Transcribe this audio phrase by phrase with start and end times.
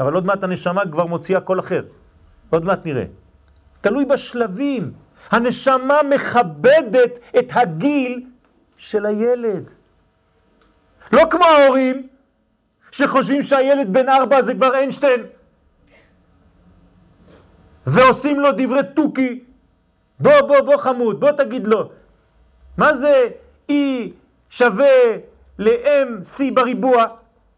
[0.00, 1.84] אבל עוד מעט הנשמה כבר מוציאה קול אחר.
[2.50, 3.04] עוד מעט נראה.
[3.80, 4.92] תלוי בשלבים.
[5.30, 8.26] הנשמה מכבדת את הגיל
[8.76, 9.70] של הילד.
[11.12, 12.08] לא כמו ההורים
[12.90, 15.20] שחושבים שהילד בן ארבע זה כבר איינשטיין
[17.86, 19.44] ועושים לו דברי תוכי.
[20.20, 21.90] בוא, בוא, בוא חמוד, בוא תגיד לו.
[22.76, 23.28] מה זה
[23.70, 23.74] E
[24.50, 25.16] שווה
[25.58, 27.06] ל-MC בריבוע?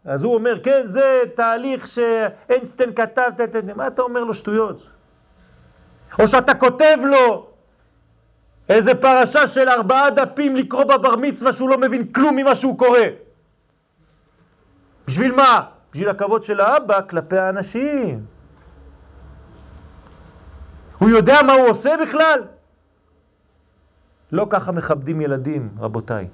[0.05, 3.31] אז הוא אומר, כן, זה תהליך שאינסטיין כתב,
[3.75, 4.87] מה אתה אומר לו שטויות?
[6.19, 7.47] או שאתה כותב לו
[8.69, 12.99] איזה פרשה של ארבעה דפים לקרוא בבר מצווה שהוא לא מבין כלום ממה שהוא קורא.
[15.07, 15.61] בשביל מה?
[15.91, 18.25] בשביל הכבוד של האבא כלפי האנשים.
[20.97, 22.39] הוא יודע מה הוא עושה בכלל?
[24.31, 26.27] לא ככה מכבדים ילדים, רבותיי.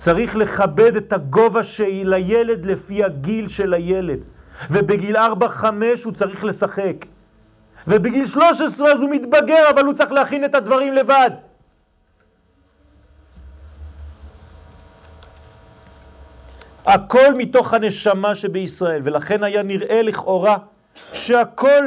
[0.00, 4.24] צריך לכבד את הגובה של הילד לפי הגיל של הילד.
[4.70, 5.20] ובגיל 4-5
[6.04, 7.06] הוא צריך לשחק.
[7.86, 11.30] ובגיל 13 אז הוא מתבגר, אבל הוא צריך להכין את הדברים לבד.
[16.86, 20.56] הכל מתוך הנשמה שבישראל, ולכן היה נראה לכאורה
[21.12, 21.84] שהכל,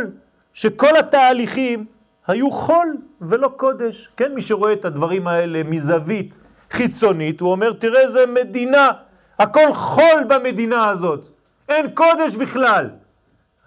[0.53, 1.85] שכל התהליכים
[2.27, 4.09] היו חול ולא קודש.
[4.17, 6.37] כן, מי שרואה את הדברים האלה מזווית
[6.73, 8.91] חיצונית, הוא אומר, תראה איזה מדינה,
[9.39, 11.27] הכל חול במדינה הזאת,
[11.69, 12.89] אין קודש בכלל.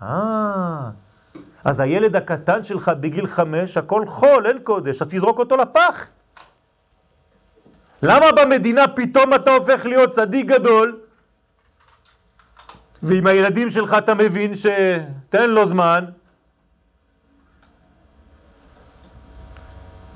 [0.03, 0.91] אה,
[1.65, 6.09] אז הילד הקטן שלך בגיל חמש, הכל חול, אין קודש, אז תזרוק אותו לפח.
[8.03, 11.01] למה במדינה פתאום אתה הופך להיות צדיק גדול,
[13.03, 16.05] ועם הילדים שלך אתה מבין שתן לו זמן,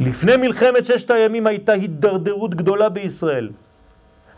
[0.01, 3.51] לפני מלחמת ששת הימים הייתה הידרדרות גדולה בישראל,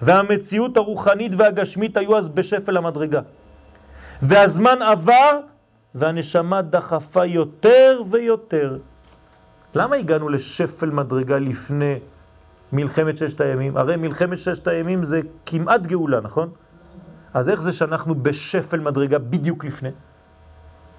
[0.02, 3.20] והמציאות הרוחנית והגשמית היו אז בשפל המדרגה.
[4.22, 5.40] והזמן עבר
[5.94, 8.78] והנשמה דחפה יותר ויותר.
[9.74, 11.98] למה הגענו לשפל מדרגה לפני
[12.73, 13.77] מלחמת ששת הימים?
[13.77, 16.50] הרי מלחמת ששת הימים זה כמעט גאולה, נכון?
[17.34, 19.90] אז איך זה שאנחנו בשפל מדרגה בדיוק לפני?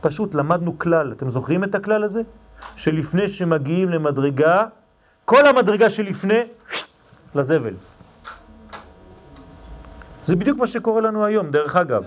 [0.01, 2.22] פשוט למדנו כלל, אתם זוכרים את הכלל הזה?
[2.75, 4.66] שלפני שמגיעים למדרגה,
[5.25, 6.41] כל המדרגה שלפני,
[7.35, 7.74] לזבל.
[10.25, 12.03] זה בדיוק מה שקורה לנו היום, דרך אגב.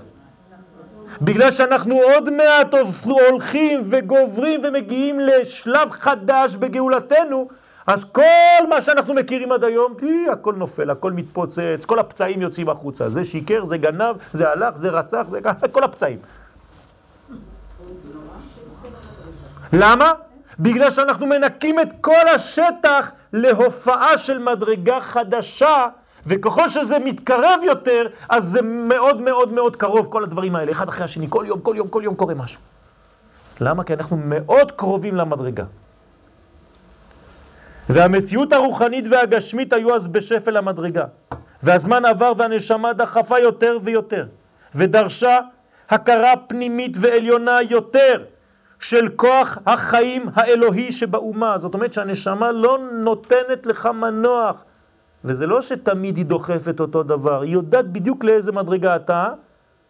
[1.22, 2.74] בגלל שאנחנו עוד מעט
[3.04, 7.48] הולכים וגוברים ומגיעים לשלב חדש בגאולתנו,
[7.86, 12.68] אז כל מה שאנחנו מכירים עד היום, פי, הכל נופל, הכל מתפוצץ, כל הפצעים יוצאים
[12.68, 13.08] החוצה.
[13.08, 15.40] זה שיקר, זה גנב, זה הלך, זה רצח, זה
[15.72, 16.18] כל הפצעים.
[19.72, 20.12] למה?
[20.58, 25.86] בגלל שאנחנו מנקים את כל השטח להופעה של מדרגה חדשה,
[26.26, 31.04] וככל שזה מתקרב יותר, אז זה מאוד מאוד מאוד קרוב, כל הדברים האלה, אחד אחרי
[31.04, 32.60] השני, כל יום, כל יום, כל יום קורה משהו.
[33.60, 33.84] למה?
[33.84, 35.64] כי אנחנו מאוד קרובים למדרגה.
[37.88, 41.04] והמציאות הרוחנית והגשמית היו אז בשפל המדרגה.
[41.62, 44.26] והזמן עבר והנשמה דחפה יותר ויותר,
[44.74, 45.38] ודרשה
[45.88, 48.24] הכרה פנימית ועליונה יותר.
[48.80, 51.58] של כוח החיים האלוהי שבאומה.
[51.58, 54.64] זאת אומרת שהנשמה לא נותנת לך מנוח.
[55.24, 59.32] וזה לא שתמיד היא דוחפת אותו דבר, היא יודעת בדיוק לאיזה מדרגה אתה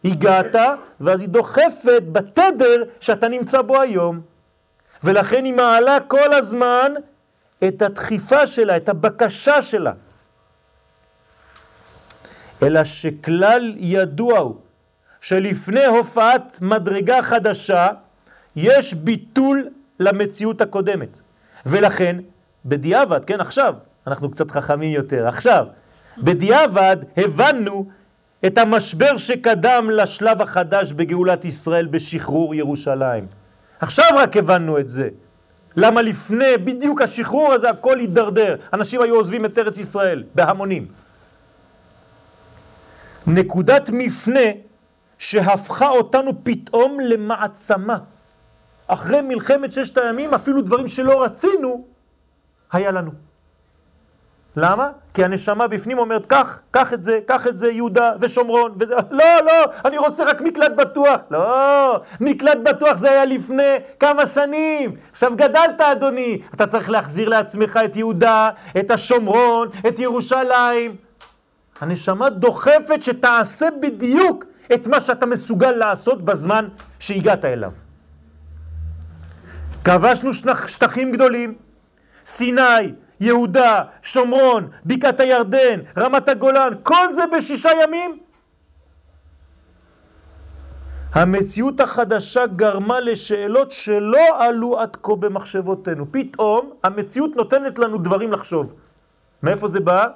[0.05, 0.57] הגעת,
[1.01, 4.21] ואז היא דוחפת בתדר שאתה נמצא בו היום.
[5.05, 6.93] ולכן היא מעלה כל הזמן
[7.69, 9.93] את הדחיפה שלה, את הבקשה שלה.
[12.63, 14.57] אלא שכלל ידוע הוא
[15.21, 17.89] שלפני הופעת מדרגה חדשה,
[18.57, 19.69] יש ביטול
[20.01, 21.19] למציאות הקודמת.
[21.67, 22.17] ולכן,
[22.65, 23.75] בדיעבד, כן, עכשיו,
[24.07, 25.67] אנחנו קצת חכמים יותר, עכשיו,
[26.19, 27.87] בדיעבד הבנו
[28.47, 33.27] את המשבר שקדם לשלב החדש בגאולת ישראל בשחרור ירושלים.
[33.81, 35.09] עכשיו רק הבנו את זה.
[35.77, 38.57] למה לפני בדיוק השחרור הזה הכל הידרדר.
[38.73, 40.87] אנשים היו עוזבים את ארץ ישראל בהמונים.
[43.27, 44.51] נקודת מפנה
[45.19, 47.99] שהפכה אותנו פתאום למעצמה.
[48.89, 51.85] אחרי מלחמת ששת הימים, אפילו דברים שלא רצינו,
[52.73, 53.11] היה לנו.
[54.57, 54.91] למה?
[55.15, 59.25] כי הנשמה בפנים אומרת, קח, קח את זה, קח את זה, יהודה ושומרון, וזה, לא,
[59.45, 61.21] לא, אני רוצה רק מקלט בטוח.
[61.31, 64.97] לא, מקלט בטוח זה היה לפני כמה שנים.
[65.13, 68.51] עכשיו גדלת, אדוני, אתה צריך להחזיר לעצמך את יהודה,
[68.81, 70.97] את השומרון, את ירושלים.
[71.81, 74.45] הנשמה דוחפת שתעשה בדיוק
[74.75, 76.69] את מה שאתה מסוגל לעשות בזמן
[77.01, 77.86] שהגעת אליו.
[79.87, 80.31] כבשנו
[80.67, 81.55] שטחים גדולים,
[82.27, 88.19] סיני, יהודה, שומרון, בקעת הירדן, רמת הגולן, כל זה בשישה ימים.
[91.13, 96.07] המציאות החדשה גרמה לשאלות שלא עלו עד כה במחשבותינו.
[96.13, 98.73] פתאום המציאות נותנת לנו דברים לחשוב.
[99.43, 100.07] מאיפה זה בא?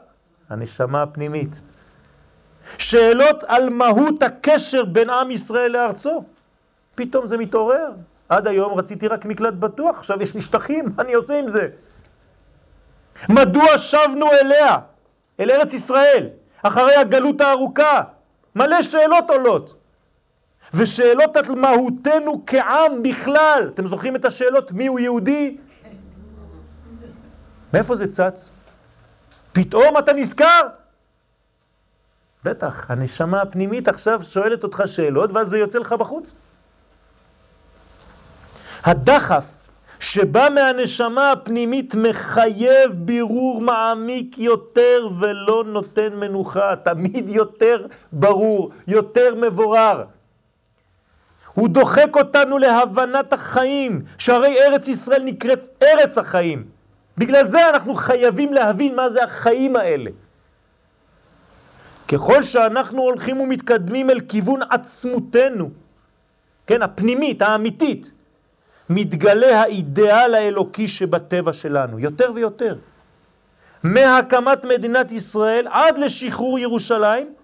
[0.49, 1.61] הנשמה הפנימית.
[2.79, 6.25] שאלות על מהות הקשר בין עם ישראל לארצו.
[6.95, 7.91] פתאום זה מתעורר.
[8.31, 11.69] עד היום רציתי רק מקלט בטוח, עכשיו יש לי שטחים, מה אני עושה עם זה?
[13.29, 14.77] מדוע שבנו אליה,
[15.41, 16.29] אל ארץ ישראל,
[16.63, 18.01] אחרי הגלות הארוכה?
[18.55, 19.75] מלא שאלות עולות.
[20.75, 23.71] ושאלות על מהותנו כעם בכלל.
[23.75, 25.57] אתם זוכרים את השאלות מי הוא יהודי?
[27.75, 28.53] מאיפה זה צץ?
[29.53, 30.69] פתאום אתה נזכר?
[32.45, 36.35] בטח, הנשמה הפנימית עכשיו שואלת אותך שאלות ואז זה יוצא לך בחוץ.
[38.85, 39.45] הדחף
[40.01, 50.05] שבא מהנשמה הפנימית מחייב בירור מעמיק יותר ולא נותן מנוחה, תמיד יותר ברור, יותר מבורר.
[51.55, 56.65] הוא דוחק אותנו להבנת החיים, שהרי ארץ ישראל נקראת ארץ החיים.
[57.19, 60.11] בגלל זה אנחנו חייבים להבין מה זה החיים האלה.
[62.09, 65.71] ככל שאנחנו הולכים ומתקדמים אל כיוון עצמותנו,
[66.67, 68.13] כן, הפנימית, האמיתית,
[68.91, 72.77] מתגלה האידאל האלוקי שבטבע שלנו, יותר ויותר.
[73.83, 77.35] מהקמת מדינת ישראל עד לשחרור ירושלים,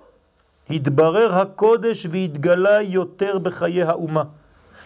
[0.70, 4.22] התברר הקודש והתגלה יותר בחיי האומה.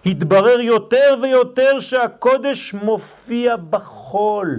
[0.06, 4.58] התברר יותר ויותר שהקודש מופיע בחול.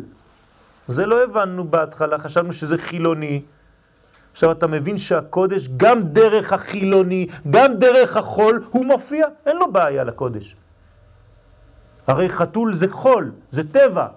[0.87, 3.41] זה לא הבנו בהתחלה, חשבנו שזה חילוני.
[4.31, 10.03] עכשיו אתה מבין שהקודש, גם דרך החילוני, גם דרך החול, הוא מופיע, אין לו בעיה
[10.03, 10.55] לקודש.
[12.07, 14.07] הרי חתול זה חול, זה טבע,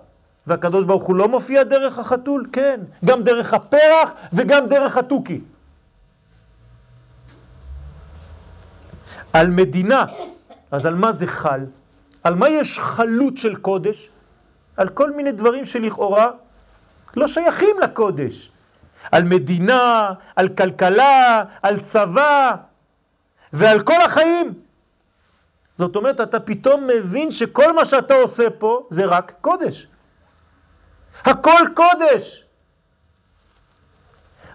[0.46, 2.46] והקדוש ברוך הוא לא מופיע דרך החתול?
[2.52, 5.40] כן, גם דרך הפרח וגם דרך התוכי.
[9.32, 10.04] על מדינה,
[10.70, 11.60] אז על מה זה חל?
[12.22, 14.10] על מה יש חלות של קודש?
[14.76, 16.30] על כל מיני דברים שלכאורה
[17.16, 18.50] לא שייכים לקודש.
[19.12, 22.50] על מדינה, על כלכלה, על צבא
[23.52, 24.63] ועל כל החיים.
[25.78, 29.86] זאת אומרת, אתה פתאום מבין שכל מה שאתה עושה פה זה רק קודש.
[31.24, 32.44] הכל קודש.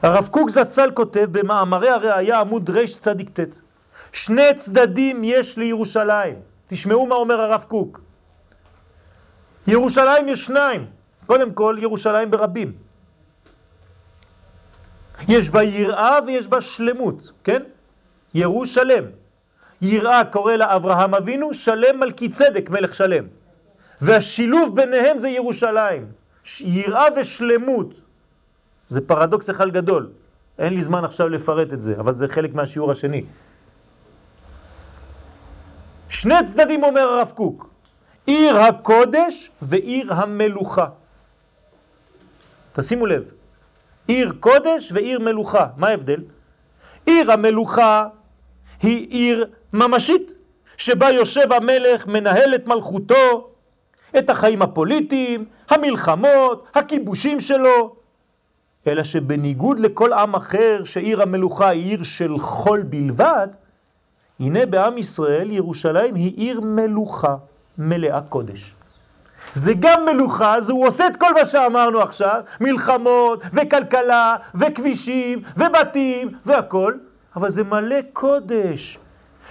[0.01, 3.07] הרב קוק זצ"ל כותב במאמרי הראייה עמוד רצ"ט
[4.12, 6.36] שני צדדים יש לירושלים.
[6.68, 8.01] תשמעו מה אומר הרב קוק.
[9.68, 10.86] ירושלים יש שניים.
[11.25, 12.74] קודם כל, ירושלים ברבים.
[15.27, 17.63] יש בה יראה ויש בה שלמות, כן?
[18.33, 19.04] ירושלם.
[19.81, 23.25] יראה קורא לה אברהם אבינו, שלם מלכי צדק, מלך שלם.
[24.01, 26.05] והשילוב ביניהם זה ירושלים.
[26.59, 27.93] יראה ושלמות.
[28.89, 30.09] זה פרדוקס אחד גדול.
[30.59, 33.23] אין לי זמן עכשיו לפרט את זה, אבל זה חלק מהשיעור השני.
[36.09, 37.69] שני צדדים אומר הרב קוק,
[38.25, 40.87] עיר הקודש ועיר המלוכה.
[42.73, 43.23] תשימו לב,
[44.07, 46.21] עיר קודש ועיר מלוכה, מה ההבדל?
[47.05, 48.07] עיר המלוכה
[48.81, 50.33] היא עיר ממשית,
[50.77, 53.50] שבה יושב המלך, מנהל את מלכותו,
[54.18, 57.95] את החיים הפוליטיים, המלחמות, הכיבושים שלו,
[58.88, 63.48] אלא שבניגוד לכל עם אחר שעיר המלוכה היא עיר של חול בלבד,
[64.39, 67.36] הנה בעם ישראל ירושלים היא עיר מלוכה,
[67.77, 68.74] מלאה קודש.
[69.53, 76.32] זה גם מלוכה, אז הוא עושה את כל מה שאמרנו עכשיו, מלחמות וכלכלה וכבישים ובתים
[76.46, 76.93] והכל,
[77.36, 79.00] אבל זה מלא קודש.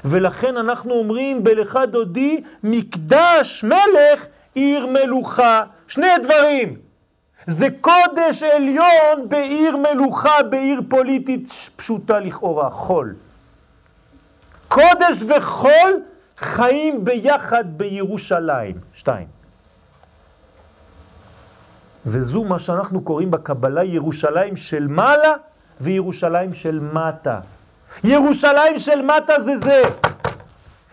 [0.05, 5.63] ולכן אנחנו אומרים בלכה דודי מקדש מלך עיר מלוכה.
[5.89, 6.77] שני דברים.
[7.47, 13.15] זה קודש עליון בעיר מלוכה, בעיר פוליטית פשוטה לכאורה, חול.
[14.69, 16.03] קודש וחול
[16.39, 18.75] חיים ביחד בירושלים.
[18.95, 19.27] שתיים.
[22.07, 25.35] וזו מה שאנחנו קוראים בקבלה ירושלים של מעלה
[25.81, 27.41] וירושלים של מטה.
[28.05, 29.83] ירושלים של מטה זה זה.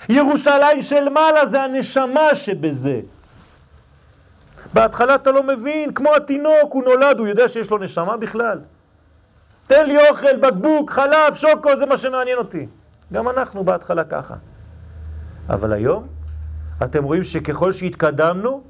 [0.09, 2.99] ירושלים של מעלה זה הנשמה שבזה.
[4.73, 8.59] בהתחלה אתה לא מבין, כמו התינוק, הוא נולד, הוא יודע שיש לו נשמה בכלל.
[9.67, 12.67] תן לי אוכל, בקבוק, חלב, שוקו, זה מה שמעניין אותי.
[13.13, 14.35] גם אנחנו בהתחלה ככה.
[15.49, 16.07] אבל היום,
[16.83, 18.61] אתם רואים שככל שהתקדמנו,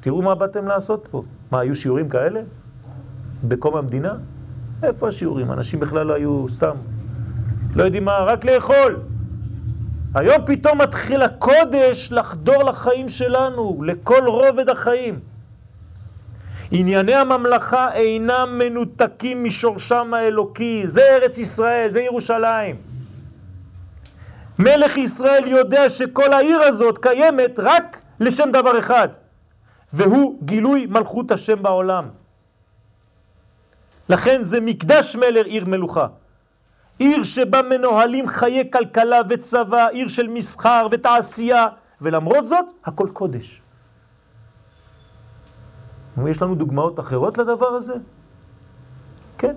[0.00, 1.22] תראו מה באתם לעשות פה.
[1.50, 2.40] מה, היו שיעורים כאלה?
[3.44, 4.14] בקום המדינה?
[4.82, 5.52] איפה השיעורים?
[5.52, 6.76] אנשים בכלל לא היו סתם.
[7.74, 9.00] לא יודעים מה, רק לאכול.
[10.14, 15.20] היום פתאום מתחיל הקודש לחדור לחיים שלנו, לכל רובד החיים.
[16.70, 22.76] ענייני הממלכה אינם מנותקים משורשם האלוקי, זה ארץ ישראל, זה ירושלים.
[24.58, 29.08] מלך ישראל יודע שכל העיר הזאת קיימת רק לשם דבר אחד,
[29.92, 32.08] והוא גילוי מלכות השם בעולם.
[34.08, 36.06] לכן זה מקדש מלר עיר מלוכה.
[36.98, 41.66] עיר שבה מנוהלים חיי כלכלה וצבא, עיר של מסחר ותעשייה,
[42.00, 43.62] ולמרות זאת, הכל קודש.
[46.26, 47.94] יש לנו דוגמאות אחרות לדבר הזה?
[49.38, 49.54] כן.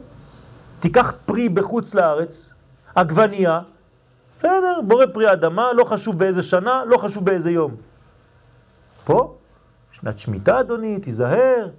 [0.79, 2.53] תיקח פרי בחוץ לארץ,
[2.95, 3.61] עגבנייה,
[4.39, 7.75] בסדר, בורא פרי אדמה, לא חשוב באיזה שנה, לא חשוב באיזה יום.
[9.05, 9.35] פה,
[9.91, 11.69] שנת שמיטה אדוני, תיזהר,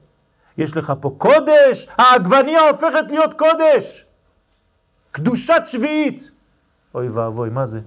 [0.59, 4.07] יש לך פה קודש, העגבניה הופכת להיות קודש.
[5.13, 6.31] קדושת שביעית.
[6.95, 7.81] אוי ואבוי, מה זה?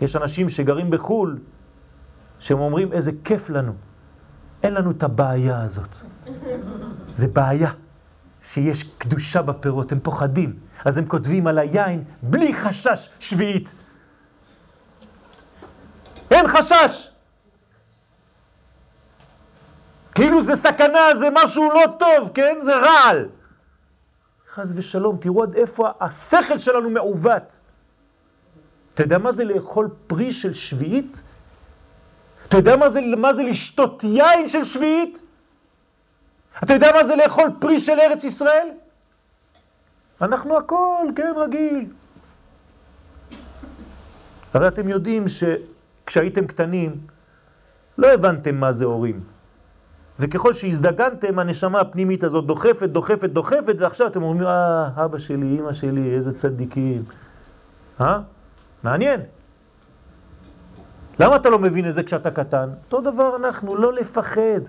[0.00, 1.38] יש אנשים שגרים בחו"ל,
[2.40, 3.72] שהם אומרים איזה כיף לנו.
[4.62, 5.88] אין לנו את הבעיה הזאת.
[7.18, 7.70] זה בעיה
[8.42, 10.58] שיש קדושה בפירות, הם פוחדים.
[10.84, 13.74] אז הם כותבים על היין בלי חשש שביעית.
[16.30, 17.10] אין חשש.
[20.14, 22.58] כאילו זה סכנה, זה משהו לא טוב, כן?
[22.62, 23.28] זה רעל.
[24.54, 27.60] חס ושלום, תראו עד איפה השכל שלנו מעוות.
[28.94, 31.22] אתה יודע מה זה לאכול פרי של שביעית?
[32.48, 35.22] אתה יודע מה זה, מה זה לשתות יין של שביעית?
[36.62, 38.68] אתה יודע מה זה לאכול פרי של ארץ ישראל?
[40.20, 41.86] אנחנו הכל, כן, רגיל.
[44.54, 47.06] הרי אתם יודעים שכשהייתם קטנים,
[47.98, 49.33] לא הבנתם מה זה הורים.
[50.18, 55.72] וככל שהזדגנתם, הנשמה הפנימית הזאת דוחפת, דוחפת, דוחפת, ועכשיו אתם אומרים, אה, אבא שלי, אמא
[55.72, 57.02] שלי, איזה צדיקים.
[58.00, 58.20] אה?
[58.82, 59.20] מעניין.
[61.20, 62.68] למה אתה לא מבין את זה כשאתה קטן?
[62.84, 64.60] אותו דבר אנחנו, לא לפחד.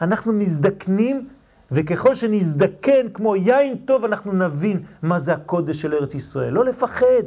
[0.00, 1.28] אנחנו מזדקנים,
[1.70, 6.52] וככל שנזדקן כמו יין טוב, אנחנו נבין מה זה הקודש של ארץ ישראל.
[6.52, 7.24] לא לפחד.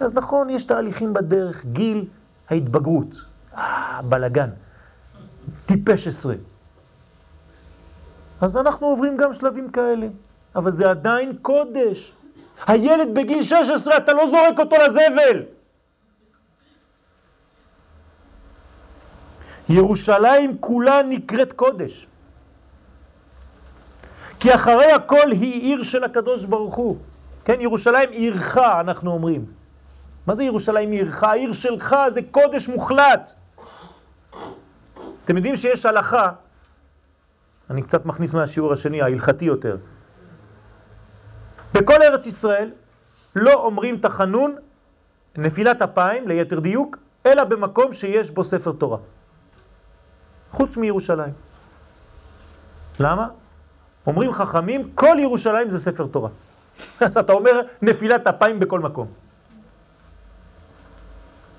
[0.00, 2.08] אז נכון, יש תהליכים בדרך, גיל
[2.50, 3.16] ההתבגרות.
[3.56, 4.50] אה, בלגן.
[5.66, 6.34] טיפש עשרה.
[8.40, 10.06] אז אנחנו עוברים גם שלבים כאלה,
[10.56, 12.12] אבל זה עדיין קודש.
[12.66, 15.42] הילד בגיל 16, אתה לא זורק אותו לזבל.
[19.68, 22.06] ירושלים כולה נקראת קודש.
[24.40, 26.96] כי אחרי הכל היא עיר של הקדוש ברוך הוא.
[27.44, 29.44] כן, ירושלים עירך, אנחנו אומרים.
[30.26, 31.22] מה זה ירושלים עירך?
[31.22, 33.34] העיר שלך זה קודש מוחלט.
[35.24, 36.30] אתם יודעים שיש הלכה,
[37.70, 39.76] אני קצת מכניס מהשיעור השני, ההלכתי יותר.
[41.74, 42.70] בכל ארץ ישראל
[43.36, 44.56] לא אומרים תחנון,
[45.36, 48.98] נפילת אפיים, ליתר דיוק, אלא במקום שיש בו ספר תורה.
[50.50, 51.32] חוץ מירושלים.
[53.00, 53.28] למה?
[54.06, 56.28] אומרים חכמים, כל ירושלים זה ספר תורה.
[57.00, 59.06] אז אתה אומר נפילת אפיים בכל מקום.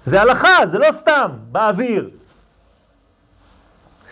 [0.03, 2.09] זה הלכה, זה לא סתם, באוויר.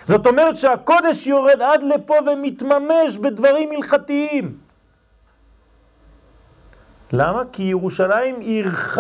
[0.08, 4.58] זאת אומרת שהקודש יורד עד לפה ומתממש בדברים הלכתיים.
[7.14, 7.44] למה?
[7.52, 9.00] כי ירושלים עירך.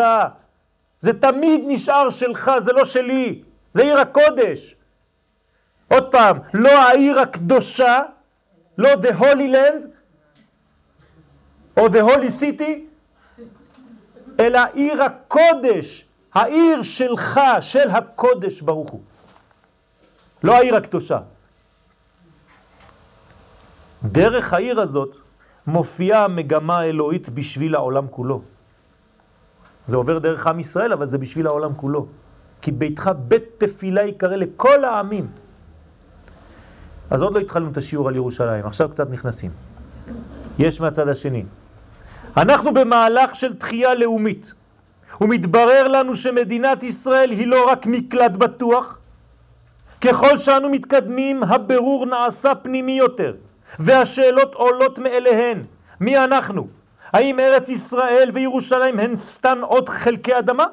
[0.99, 3.41] זה תמיד נשאר שלך, זה לא שלי.
[3.71, 4.75] זה עיר הקודש.
[5.87, 8.01] עוד פעם, לא העיר הקדושה,
[8.77, 9.87] לא the holy land,
[11.77, 12.71] או the holy city,
[14.39, 19.01] אלא עיר הקודש, העיר שלך, של הקודש ברוך הוא.
[20.43, 21.19] לא העיר הקדושה.
[24.03, 25.17] דרך העיר הזאת
[25.67, 28.41] מופיעה מגמה האלוהית בשביל העולם כולו.
[29.85, 32.07] זה עובר דרך עם ישראל, אבל זה בשביל העולם כולו.
[32.61, 35.27] כי ביתך בית תפילה יקרא לכל העמים.
[37.09, 39.51] אז עוד לא התחלנו את השיעור על ירושלים, עכשיו קצת נכנסים.
[40.59, 41.43] יש מהצד השני.
[42.37, 44.53] אנחנו במהלך של תחייה לאומית,
[45.21, 48.99] ומתברר לנו שמדינת ישראל היא לא רק מקלט בטוח,
[50.01, 53.33] ככל שאנו מתקדמים, הבירור נעשה פנימי יותר,
[53.79, 55.63] והשאלות עולות מאליהן.
[55.99, 56.67] מי אנחנו?
[57.13, 60.65] האם ארץ ישראל וירושלים הן סתן עוד חלקי אדמה?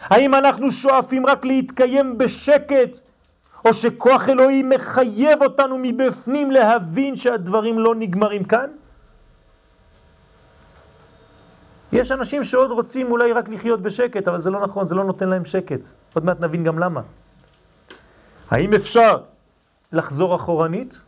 [0.00, 2.98] האם אנחנו שואפים רק להתקיים בשקט,
[3.64, 8.66] או שכוח אלוהי מחייב אותנו מבפנים להבין שהדברים לא נגמרים כאן?
[11.92, 15.28] יש אנשים שעוד רוצים אולי רק לחיות בשקט, אבל זה לא נכון, זה לא נותן
[15.28, 15.86] להם שקט.
[16.14, 17.00] עוד מעט נבין גם למה.
[18.54, 19.18] האם אפשר
[19.92, 21.00] לחזור אחורנית?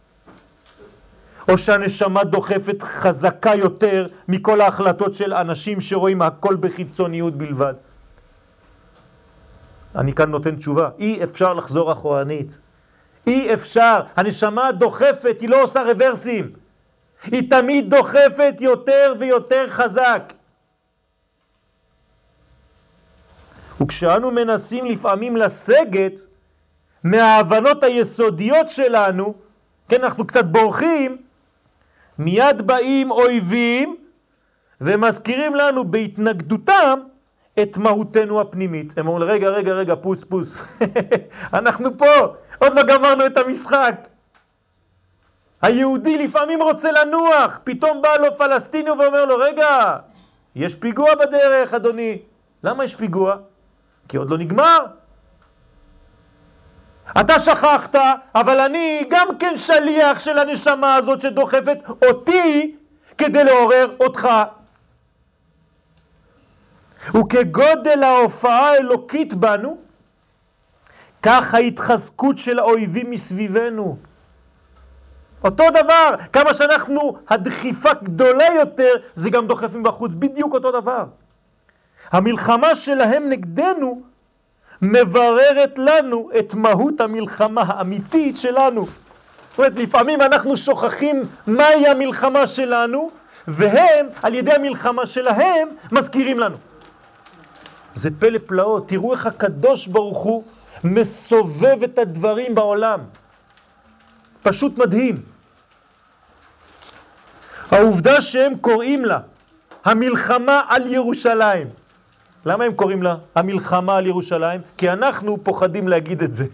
[1.48, 7.74] או שהנשמה דוחפת חזקה יותר מכל ההחלטות של אנשים שרואים הכל בחיצוניות בלבד?
[9.94, 12.58] אני כאן נותן תשובה, אי אפשר לחזור אחורנית.
[13.26, 16.52] אי אפשר, הנשמה דוחפת, היא לא עושה רוורסים.
[17.22, 20.32] היא תמיד דוחפת יותר ויותר חזק.
[23.80, 26.20] וכשאנו מנסים לפעמים לסגת
[27.10, 29.34] מההבנות היסודיות שלנו,
[29.88, 31.16] כן, אנחנו קצת בורחים,
[32.18, 33.96] מיד באים אויבים
[34.80, 37.00] ומזכירים לנו בהתנגדותם
[37.62, 38.98] את מהותנו הפנימית.
[38.98, 40.62] הם אומרים, רגע, רגע, רגע, פוס, פוס.
[41.58, 43.94] אנחנו פה, עוד לא גמרנו את המשחק.
[45.62, 49.96] היהודי לפעמים רוצה לנוח, פתאום בא לו פלסטיני ואומר לו, רגע,
[50.54, 52.18] יש פיגוע בדרך, אדוני.
[52.64, 53.36] למה יש פיגוע?
[54.08, 54.86] כי עוד לא נגמר.
[57.20, 57.94] אתה שכחת,
[58.34, 62.76] אבל אני גם כן שליח של הנשמה הזאת שדוחפת אותי
[63.18, 64.28] כדי לעורר אותך.
[67.14, 69.78] וכגודל ההופעה האלוקית בנו,
[71.22, 73.96] כך ההתחזקות של האויבים מסביבנו.
[75.44, 81.04] אותו דבר, כמה שאנחנו, הדחיפה גדולה יותר, זה גם דוחף מבחוץ, בדיוק אותו דבר.
[82.10, 84.02] המלחמה שלהם נגדנו
[84.86, 88.86] מבררת לנו את מהות המלחמה האמיתית שלנו.
[88.86, 93.10] זאת אומרת, לפעמים אנחנו שוכחים מהי המלחמה שלנו,
[93.48, 96.56] והם, על ידי המלחמה שלהם, מזכירים לנו.
[97.94, 100.44] זה פלא פלאות, תראו איך הקדוש ברוך הוא
[100.84, 103.00] מסובב את הדברים בעולם.
[104.42, 105.22] פשוט מדהים.
[107.70, 109.18] העובדה שהם קוראים לה
[109.84, 111.85] המלחמה על ירושלים.
[112.46, 114.60] למה הם קוראים לה המלחמה על ירושלים?
[114.76, 116.46] כי אנחנו פוחדים להגיד את זה.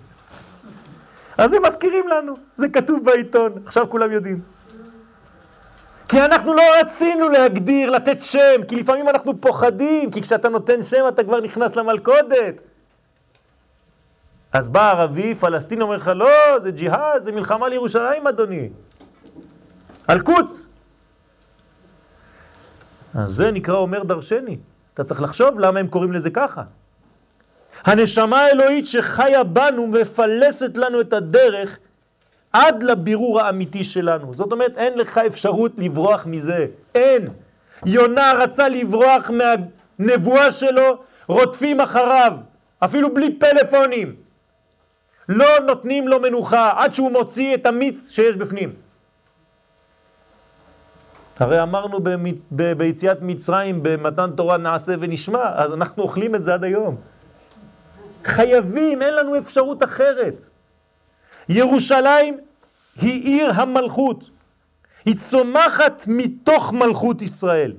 [1.39, 4.41] אז הם מזכירים לנו, זה כתוב בעיתון, עכשיו כולם יודעים.
[6.09, 11.05] כי אנחנו לא רצינו להגדיר, לתת שם, כי לפעמים אנחנו פוחדים, כי כשאתה נותן שם
[11.09, 12.63] אתה כבר נכנס למלכודת.
[14.53, 18.69] אז בא ערבי, פלסטין אומר לך, לא, זה ג'יהאד, זה מלחמה על ירושלים, אדוני.
[20.09, 20.67] על קוץ.
[23.15, 24.57] אז זה נקרא אומר דרשני.
[24.95, 26.63] אתה צריך לחשוב למה הם קוראים לזה ככה.
[27.85, 31.79] הנשמה האלוהית שחיה בנו מפלסת לנו את הדרך
[32.53, 34.35] עד לבירור האמיתי שלנו.
[34.35, 36.67] זאת אומרת, אין לך אפשרות לברוח מזה.
[36.95, 37.29] אין.
[37.87, 42.33] יונה רצה לברוח מהנבואה שלו, רודפים אחריו,
[42.79, 44.15] אפילו בלי פלאפונים.
[45.29, 48.73] לא נותנים לו מנוחה עד שהוא מוציא את המיץ שיש בפנים.
[51.43, 52.49] הרי אמרנו במצ...
[52.53, 52.73] ב...
[52.73, 56.97] ביציאת מצרים, במתן תורה נעשה ונשמע, אז אנחנו אוכלים את זה עד היום.
[58.25, 60.49] חייבים, אין לנו אפשרות אחרת.
[61.49, 62.39] ירושלים
[63.01, 64.31] היא עיר המלכות.
[65.05, 67.73] היא צומחת מתוך מלכות ישראל.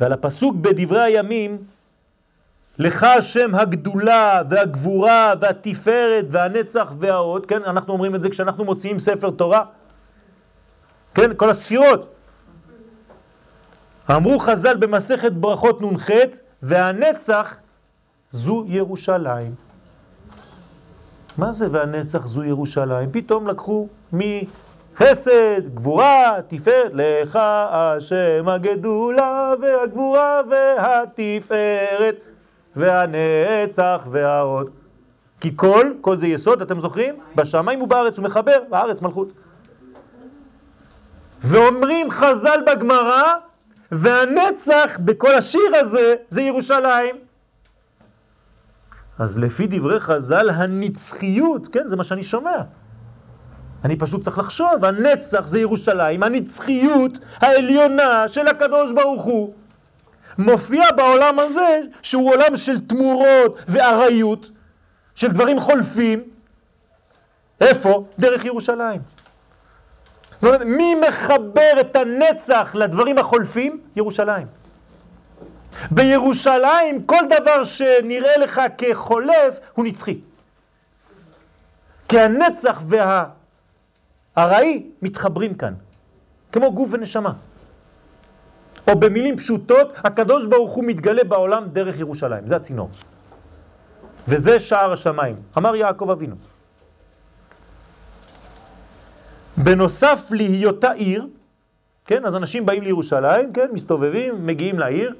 [0.00, 1.58] ועל הפסוק בדברי הימים,
[2.78, 9.30] לך השם הגדולה והגבורה והתפארת והנצח והעוד, כן, אנחנו אומרים את זה כשאנחנו מוציאים ספר
[9.30, 9.64] תורה,
[11.16, 12.14] כן, כל הספירות.
[14.10, 16.10] אמרו חז"ל במסכת ברכות נ"ח,
[16.62, 17.56] והנצח
[18.30, 19.54] זו ירושלים.
[21.38, 23.10] מה זה והנצח זו ירושלים?
[23.12, 27.38] פתאום לקחו מחסד, גבורה, תפארת, לך
[27.70, 32.16] השם הגדולה והגבורה והתפארת
[32.76, 34.70] והנצח והעוד.
[35.40, 37.14] כי כל, כל זה יסוד, אתם זוכרים?
[37.36, 39.45] בשמיים ובארץ הוא מחבר, בארץ מלכות.
[41.40, 43.34] ואומרים חז"ל בגמרא,
[43.92, 47.16] והנצח בכל השיר הזה זה ירושלים.
[49.18, 52.56] אז לפי דברי חז"ל, הנצחיות, כן, זה מה שאני שומע.
[53.84, 59.54] אני פשוט צריך לחשוב, הנצח זה ירושלים, הנצחיות העליונה של הקדוש ברוך הוא
[60.38, 64.50] מופיע בעולם הזה שהוא עולם של תמורות ואריות,
[65.14, 66.22] של דברים חולפים.
[67.60, 68.04] איפה?
[68.18, 69.00] דרך ירושלים.
[70.38, 73.80] זאת אומרת, מי מחבר את הנצח לדברים החולפים?
[73.96, 74.46] ירושלים.
[75.90, 80.18] בירושלים כל דבר שנראה לך כחולף הוא נצחי.
[82.08, 82.82] כי הנצח
[84.36, 85.74] והארעי מתחברים כאן,
[86.52, 87.32] כמו גוף ונשמה.
[88.88, 92.88] או במילים פשוטות, הקדוש ברוך הוא מתגלה בעולם דרך ירושלים, זה הצינור.
[94.28, 96.36] וזה שער השמיים, אמר יעקב אבינו.
[99.66, 101.26] בנוסף להיותה עיר,
[102.04, 105.14] כן, אז אנשים באים לירושלים, כן, מסתובבים, מגיעים לעיר,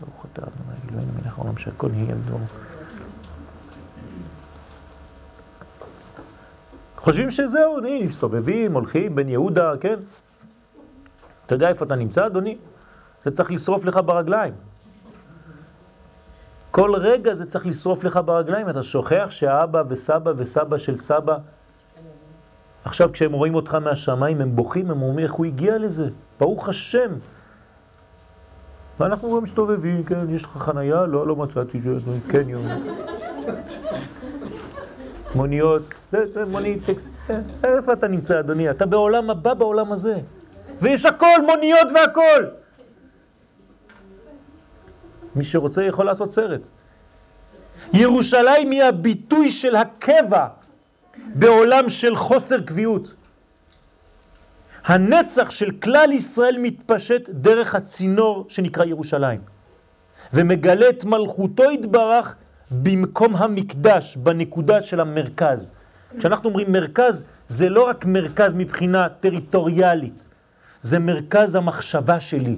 [0.00, 2.14] ברוך אתה אדוני אלוהינו מלך העולם שהכל יהיה.
[6.96, 9.96] חושבים שזהו, הנה, מסתובבים, הולכים, בן יהודה, כן?
[11.46, 12.58] אתה יודע איפה אתה נמצא, אדוני?
[13.24, 14.54] זה צריך לשרוף לך ברגליים.
[16.70, 18.70] כל רגע זה צריך לשרוף לך ברגליים.
[18.70, 21.36] אתה שוכח שהאבא וסבא וסבא של סבא,
[22.84, 26.08] עכשיו כשהם רואים אותך מהשמיים הם בוכים, הם אומרים איך הוא הגיע לזה.
[26.40, 27.10] ברוך השם.
[29.00, 31.06] ואנחנו גם מסתובבים, כן, יש לך חנייה?
[31.06, 31.80] לא, לא מצאתי,
[32.28, 32.62] קניון.
[35.34, 35.94] מוניות,
[36.48, 38.70] מונית, טקס, אה, איפה אתה נמצא אדוני?
[38.70, 40.18] אתה בעולם הבא בעולם הזה.
[40.80, 42.44] ויש הכל, מוניות והכל.
[45.36, 46.60] מי שרוצה יכול לעשות סרט.
[47.92, 50.46] ירושלים היא הביטוי של הקבע
[51.34, 53.14] בעולם של חוסר קביעות.
[54.84, 59.40] הנצח של כלל ישראל מתפשט דרך הצינור שנקרא ירושלים,
[60.32, 62.36] ומגלה את מלכותו התברך
[62.70, 65.72] במקום המקדש, בנקודה של המרכז.
[66.18, 70.26] כשאנחנו אומרים מרכז, זה לא רק מרכז מבחינה טריטוריאלית,
[70.82, 72.56] זה מרכז המחשבה שלי.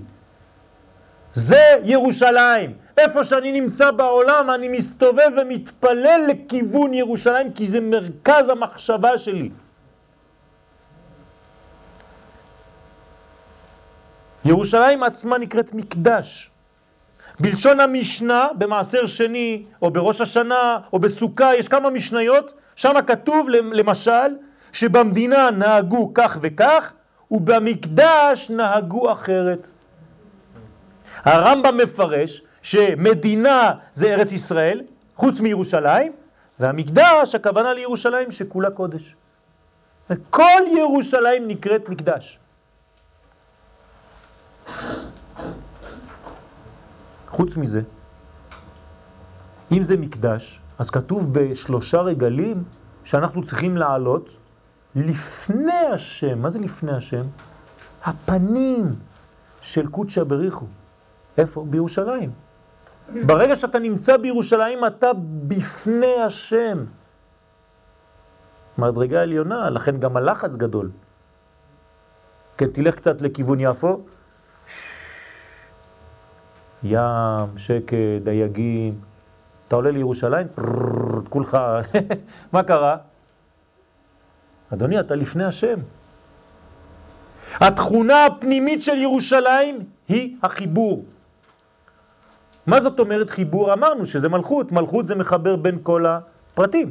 [1.34, 2.81] זה ירושלים.
[2.98, 9.50] איפה שאני נמצא בעולם, אני מסתובב ומתפלל לכיוון ירושלים, כי זה מרכז המחשבה שלי.
[14.44, 16.50] ירושלים עצמה נקראת מקדש.
[17.40, 24.36] בלשון המשנה, במעשר שני, או בראש השנה, או בסוכה, יש כמה משניות, שם כתוב למשל,
[24.72, 26.92] שבמדינה נהגו כך וכך,
[27.30, 29.66] ובמקדש נהגו אחרת.
[31.24, 34.82] הרמב"ם מפרש שמדינה זה ארץ ישראל,
[35.16, 36.12] חוץ מירושלים,
[36.60, 39.14] והמקדש, הכוונה לירושלים שכולה קודש.
[40.30, 42.38] כל ירושלים נקראת מקדש.
[47.28, 47.82] חוץ מזה,
[49.72, 52.64] אם זה מקדש, אז כתוב בשלושה רגלים
[53.04, 54.30] שאנחנו צריכים לעלות
[54.94, 56.38] לפני השם.
[56.38, 57.24] מה זה לפני השם?
[58.04, 58.94] הפנים
[59.60, 60.66] של קודשא בריחו.
[61.38, 61.64] איפה?
[61.70, 62.30] בירושלים.
[63.08, 65.10] ברגע שאתה נמצא בירושלים אתה
[65.46, 66.84] בפני השם.
[68.78, 70.90] מדרגה עליונה, לכן גם הלחץ גדול.
[72.58, 74.00] כן, תלך קצת לכיוון יפו,
[76.82, 79.00] ים, שקט, דייגים.
[79.68, 80.46] אתה עולה לירושלים,
[81.28, 81.58] כולך,
[82.52, 82.96] מה קרה?
[84.72, 85.78] אדוני, אתה לפני השם.
[87.60, 91.04] התכונה הפנימית של ירושלים היא החיבור.
[92.66, 93.72] מה זאת אומרת חיבור?
[93.72, 96.90] אמרנו שזה מלכות, מלכות זה מחבר בין כל הפרטים.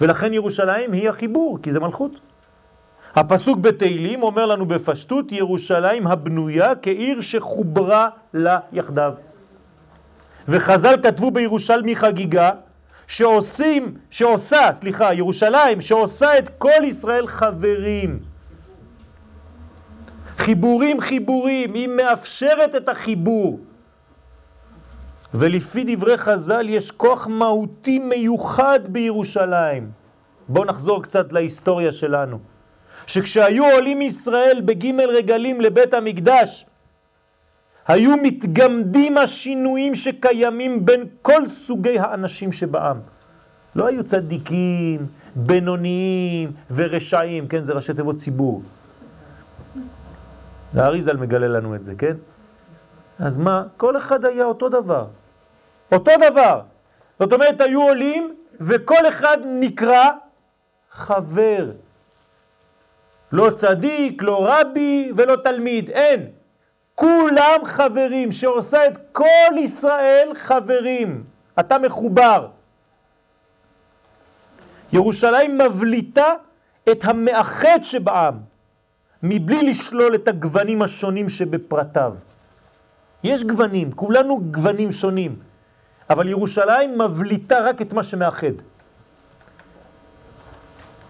[0.00, 2.20] ולכן ירושלים היא החיבור, כי זה מלכות.
[3.14, 9.12] הפסוק בתהילים אומר לנו בפשטות, ירושלים הבנויה כעיר שחוברה לה יחדיו.
[10.48, 12.50] וחז"ל כתבו בירושלמי חגיגה,
[13.06, 18.18] שעושים, שעושה, סליחה, ירושלים, שעושה את כל ישראל חברים.
[20.38, 23.58] חיבורים חיבורים, היא מאפשרת את החיבור.
[25.34, 29.90] ולפי דברי חז"ל יש כוח מהותי מיוחד בירושלים.
[30.48, 32.38] בואו נחזור קצת להיסטוריה שלנו.
[33.06, 36.66] שכשהיו עולים ישראל בג' רגלים לבית המקדש,
[37.86, 43.00] היו מתגמדים השינויים שקיימים בין כל סוגי האנשים שבעם.
[43.76, 48.62] לא היו צדיקים, בינוניים ורשעים, כן, זה ראשי תיבות ציבור.
[50.74, 52.16] האריזל מגלה לנו את זה, כן?
[53.18, 53.64] אז מה?
[53.76, 55.06] כל אחד היה אותו דבר.
[55.92, 56.60] אותו דבר.
[57.20, 60.10] זאת אומרת, היו עולים וכל אחד נקרא
[60.90, 61.70] חבר.
[63.32, 66.26] לא צדיק, לא רבי ולא תלמיד, אין.
[66.94, 71.24] כולם חברים, שעושה את כל ישראל חברים.
[71.60, 72.48] אתה מחובר.
[74.92, 76.34] ירושלים מבליטה
[76.92, 78.34] את המאחד שבעם,
[79.22, 82.14] מבלי לשלול את הגוונים השונים שבפרטיו.
[83.24, 85.36] יש גוונים, כולנו גוונים שונים,
[86.12, 88.56] אבל ירושלים מבליטה רק את מה שמאחד.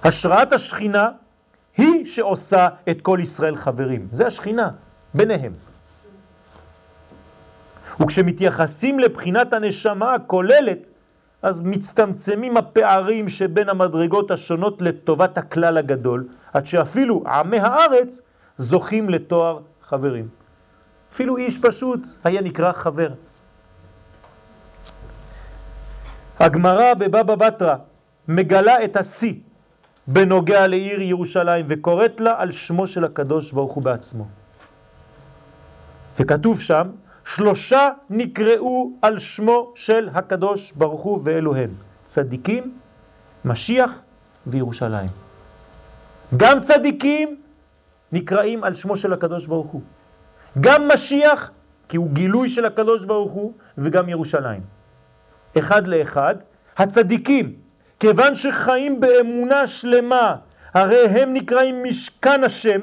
[0.04, 1.08] השראת השכינה
[1.76, 4.08] היא שעושה את כל ישראל חברים.
[4.12, 4.70] זה השכינה,
[5.14, 5.52] ביניהם.
[8.00, 10.88] וכשמתייחסים לבחינת הנשמה הכוללת,
[11.42, 18.20] אז מצטמצמים הפערים שבין המדרגות השונות לטובת הכלל הגדול, עד שאפילו עמי הארץ
[18.58, 20.28] זוכים לתואר חברים.
[21.12, 23.08] אפילו איש פשוט היה נקרא חבר.
[26.38, 27.74] הגמרא בבבא בתרא
[28.28, 29.34] מגלה את השיא
[30.06, 34.26] בנוגע לעיר ירושלים וקוראת לה על שמו של הקדוש ברוך הוא בעצמו.
[36.20, 36.88] וכתוב שם,
[37.24, 41.70] שלושה נקראו על שמו של הקדוש ברוך הוא ואלוהן,
[42.06, 42.74] צדיקים,
[43.44, 44.02] משיח
[44.46, 45.08] וירושלים.
[46.36, 47.40] גם צדיקים
[48.12, 49.82] נקראים על שמו של הקדוש ברוך הוא.
[50.60, 51.50] גם משיח,
[51.88, 54.81] כי הוא גילוי של הקדוש ברוך הוא, וגם ירושלים.
[55.58, 56.34] אחד לאחד,
[56.76, 57.54] הצדיקים
[58.00, 60.36] כיוון שחיים באמונה שלמה,
[60.74, 62.80] הרי הם נקראים משכן השם,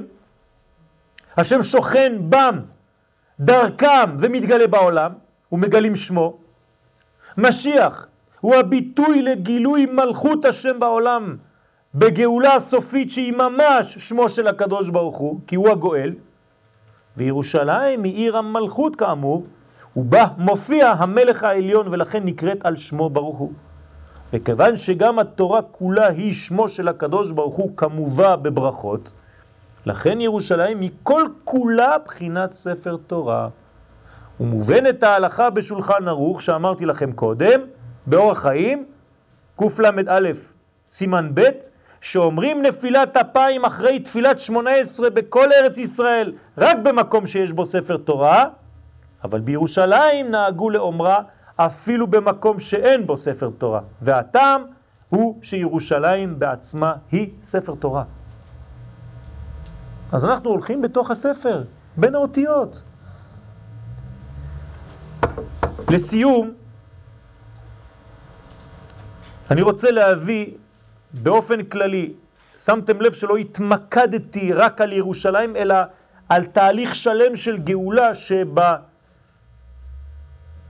[1.38, 2.60] השם שוכן בם,
[3.40, 5.12] דרכם ומתגלה בעולם,
[5.52, 6.38] ומגלים שמו.
[7.38, 8.08] משיח
[8.42, 11.38] הוא הביטוי לגילוי מלכות השם בעולם,
[11.96, 16.14] בגאולה הסופית שהיא ממש שמו של הקדוש ברוך הוא, כי הוא הגואל,
[17.18, 19.46] וירושלים היא עיר המלכות כאמור,
[20.00, 23.52] ובה מופיע המלך העליון ולכן נקראת על שמו ברוך הוא.
[24.34, 29.12] וכיוון שגם התורה כולה היא שמו של הקדוש ברוך הוא כמובא בברכות,
[29.86, 33.48] לכן ירושלים היא כל כולה בחינת ספר תורה.
[34.40, 37.62] ומובנת ההלכה בשולחן ערוך שאמרתי לכם קודם,
[38.08, 38.86] באורח חיים,
[39.56, 40.30] קל"א
[40.90, 41.42] סימן ב',
[42.02, 47.98] שאומרים נפילת אפיים אחרי תפילת שמונה עשרה בכל ארץ ישראל, רק במקום שיש בו ספר
[47.98, 48.46] תורה,
[49.24, 51.22] אבל בירושלים נהגו לאומרה
[51.56, 53.82] אפילו במקום שאין בו ספר תורה.
[54.02, 54.62] והטעם
[55.10, 58.04] הוא שירושלים בעצמה היא ספר תורה.
[60.12, 61.64] אז אנחנו הולכים בתוך הספר,
[61.98, 62.84] בין האותיות.
[65.90, 66.52] לסיום,
[69.52, 70.52] אני רוצה להביא
[71.14, 72.14] באופן כללי,
[72.60, 75.76] שמתם לב שלא התמקדתי רק על ירושלים, אלא
[76.30, 78.16] על תהליך שלם של גאולה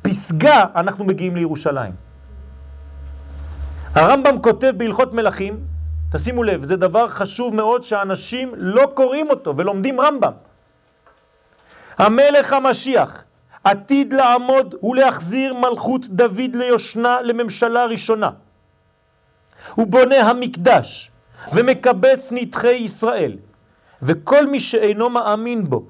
[0.08, 1.94] שבפסגה אנחנו מגיעים לירושלים.
[3.96, 5.60] הרמב"ם כותב בהלכות מלכים,
[6.12, 10.32] תשימו לב, זה דבר חשוב מאוד שאנשים לא קוראים אותו ולומדים רמב"ם.
[11.98, 13.24] המלך המשיח
[13.64, 18.30] עתיד לעמוד ולהחזיר מלכות דוד ליושנה לממשלה ראשונה.
[19.76, 21.12] הוא בונה המקדש
[21.54, 23.38] ומקבץ נדחי ישראל,
[24.02, 25.86] וכל מי שאינו מאמין בו,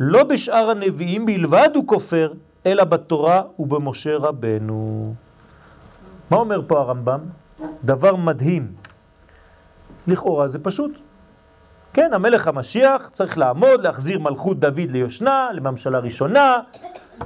[0.00, 2.32] לא בשאר הנביאים בלבד הוא כופר,
[2.66, 5.14] אלא בתורה ובמשה רבנו.
[6.30, 7.20] מה אומר פה הרמב"ם?
[7.84, 8.72] דבר מדהים.
[10.06, 11.00] לכאורה זה פשוט.
[11.92, 16.58] כן, המלך המשיח צריך לעמוד, להחזיר מלכות דוד ליושנה, לממשלה ראשונה,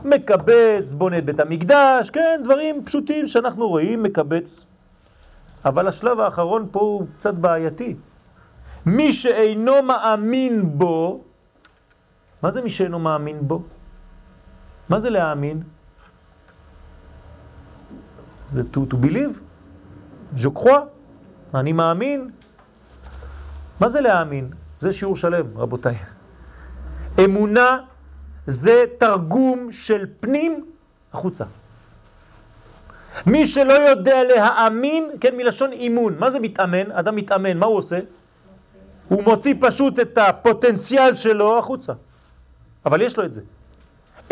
[0.04, 4.66] מקבץ, בונה את בית המקדש, כן, דברים פשוטים שאנחנו רואים, מקבץ
[5.64, 7.94] אבל השלב האחרון פה הוא קצת בעייתי.
[8.86, 11.20] מי שאינו מאמין בו,
[12.42, 13.62] מה זה מי שאינו מאמין בו?
[14.88, 15.62] מה זה להאמין?
[18.50, 19.38] זה to, to believe,
[20.36, 20.84] je crois,
[21.54, 22.30] אני מאמין.
[23.80, 24.50] מה זה להאמין?
[24.80, 25.96] זה שיעור שלם, רבותיי.
[27.24, 27.78] אמונה
[28.46, 30.64] זה תרגום של פנים
[31.12, 31.44] החוצה.
[33.26, 36.18] מי שלא יודע להאמין, כן, מלשון אימון.
[36.18, 36.92] מה זה מתאמן?
[36.92, 37.98] אדם מתאמן, מה הוא עושה?
[39.08, 41.92] הוא מוציא פשוט את הפוטנציאל שלו החוצה.
[42.86, 43.40] אבל יש לו את זה.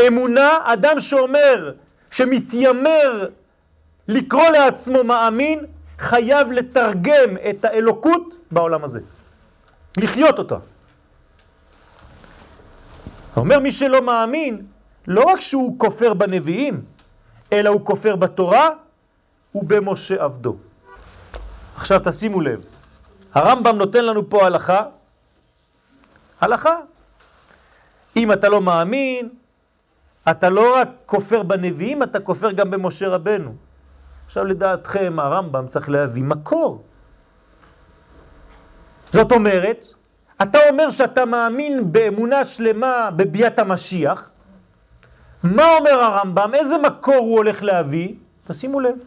[0.00, 1.72] אמונה, אדם שאומר,
[2.10, 3.28] שמתיימר
[4.08, 5.66] לקרוא לעצמו מאמין,
[5.98, 9.00] חייב לתרגם את האלוקות בעולם הזה.
[9.96, 10.56] לחיות אותה.
[13.36, 14.62] אומר מי שלא מאמין,
[15.06, 16.84] לא רק שהוא כופר בנביאים,
[17.52, 18.70] אלא הוא כופר בתורה
[19.54, 20.56] ובמשה עבדו.
[21.76, 22.64] עכשיו תשימו לב,
[23.34, 24.82] הרמב"ם נותן לנו פה הלכה,
[26.40, 26.76] הלכה.
[28.16, 29.28] אם אתה לא מאמין,
[30.30, 33.54] אתה לא רק כופר בנביאים, אתה כופר גם במשה רבנו.
[34.26, 36.82] עכשיו לדעתכם הרמב"ם צריך להביא מקור.
[39.12, 39.86] זאת אומרת,
[40.42, 44.30] אתה אומר שאתה מאמין באמונה שלמה בביאת המשיח,
[45.42, 46.50] מה אומר הרמב"ם?
[46.54, 48.14] איזה מקור הוא הולך להביא?
[48.46, 48.98] תשימו לב.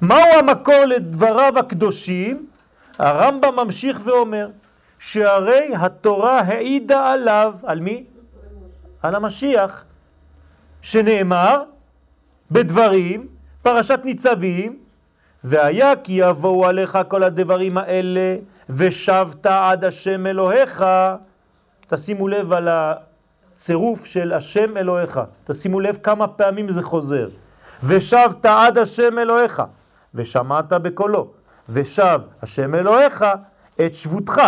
[0.00, 2.46] מהו המקור לדבריו הקדושים?
[2.98, 4.48] הרמב"ם ממשיך ואומר
[4.98, 8.04] שהרי התורה העידה עליו, על מי?
[9.02, 9.84] על המשיח,
[10.82, 11.62] שנאמר
[12.50, 13.26] בדברים,
[13.62, 14.78] פרשת ניצבים,
[15.44, 18.36] והיה כי יבואו עליך כל הדברים האלה,
[18.70, 20.84] ושבת עד השם אלוהיך.
[21.88, 22.68] תשימו לב על
[23.56, 25.20] צירוף של השם אלוהיך.
[25.44, 27.28] תשימו לב כמה פעמים זה חוזר.
[27.84, 29.62] ושבת עד השם אלוהיך,
[30.14, 31.30] ושמעת בקולו,
[31.68, 33.24] ושב השם אלוהיך
[33.86, 34.42] את שבותך,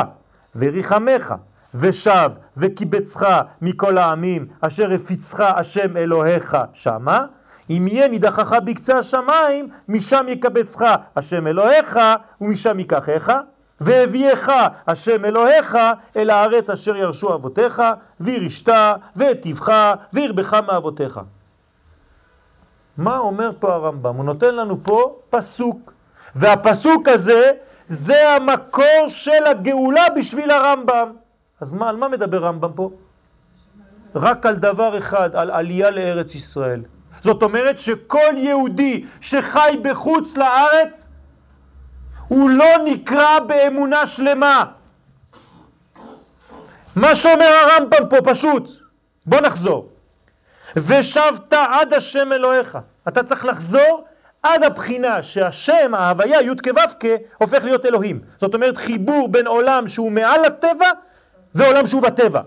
[0.57, 1.35] וריחמך,
[1.75, 3.27] ושב וקיבצך
[3.63, 7.27] מכל העמים, אשר הפיצך השם אלוהיך שמה,
[7.71, 10.85] אם יהיה נידחך בקצה השמיים, משם יקבצך
[11.17, 11.99] השם אלוהיך,
[12.41, 13.33] ומשם ייקחך,
[13.81, 14.51] והביאך
[14.87, 15.79] השם אלוהיך
[16.17, 17.83] אל הארץ אשר ירשו אבותיך,
[18.21, 18.73] וירשת,
[19.17, 19.73] והטיבך,
[20.13, 21.21] וירבך מאבותיך.
[22.97, 24.17] מה אומר פה הרמב"ם?
[24.17, 25.93] הוא נותן לנו פה פסוק,
[26.35, 27.53] והפסוק הזה
[27.89, 31.13] זה המקור של הגאולה בשביל הרמב"ם.
[31.63, 32.91] אז מה, על מה מדבר רמב"ם פה?
[34.15, 36.83] רק על דבר אחד, על עלייה לארץ ישראל.
[37.21, 41.09] זאת אומרת שכל יהודי שחי בחוץ לארץ,
[42.29, 44.65] הוא לא נקרא באמונה שלמה.
[46.97, 48.69] מה שאומר הרמב"ם פה פשוט,
[49.27, 49.89] בוא נחזור.
[50.77, 52.79] ושבת עד השם אלוהיך.
[53.09, 54.05] אתה צריך לחזור
[54.43, 58.21] עד הבחינה שהשם, ההוויה, י' כו' הופך להיות אלוהים.
[58.39, 60.89] זאת אומרת חיבור בין עולם שהוא מעל הטבע
[61.55, 62.41] ועולם שהוא בטבע.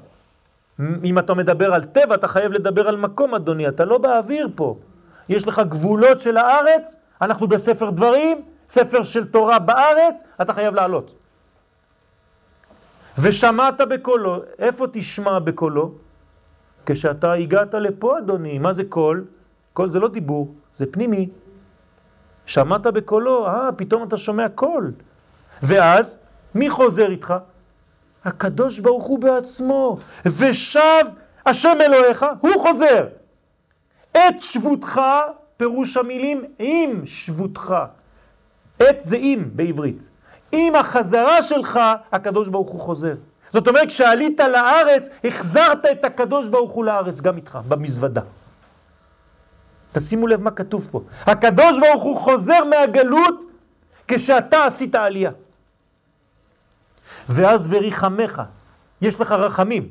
[1.04, 4.78] אם אתה מדבר על טבע, אתה חייב לדבר על מקום, אדוני, אתה לא באוויר פה.
[5.30, 11.14] יש לך גבולות של הארץ, אנחנו בספר דברים, ספר של תורה בארץ, אתה חייב לעלות.
[13.18, 15.92] ושמעת בקולו, איפה תשמע בקולו?
[16.86, 19.26] כשאתה הגעת לפה, אדוני, מה זה קול?
[19.74, 21.30] קול זה לא דיבור, זה פנימי.
[22.46, 24.92] שמעת בקולו, אה, פתאום אתה שומע קול.
[25.64, 26.20] ואז,
[26.56, 27.34] מי חוזר איתך?
[28.26, 31.06] הקדוש ברוך הוא בעצמו, ושב
[31.46, 33.08] השם אלוהיך, הוא חוזר.
[34.12, 35.02] את שבותך,
[35.58, 37.76] פירוש המילים, עם שבותך.
[38.90, 40.10] את זה עם בעברית.
[40.52, 41.80] עם החזרה שלך,
[42.12, 43.14] הקדוש ברוך הוא חוזר.
[43.52, 48.22] זאת אומרת, כשעלית לארץ, החזרת את הקדוש ברוך הוא לארץ, גם איתך, במזוודה.
[49.92, 51.02] תשימו לב מה כתוב פה.
[51.26, 53.44] הקדוש ברוך הוא חוזר מהגלות
[54.08, 55.32] כשאתה עשית עלייה.
[57.30, 58.42] ואז וריחמך,
[59.02, 59.88] יש לך רחמים.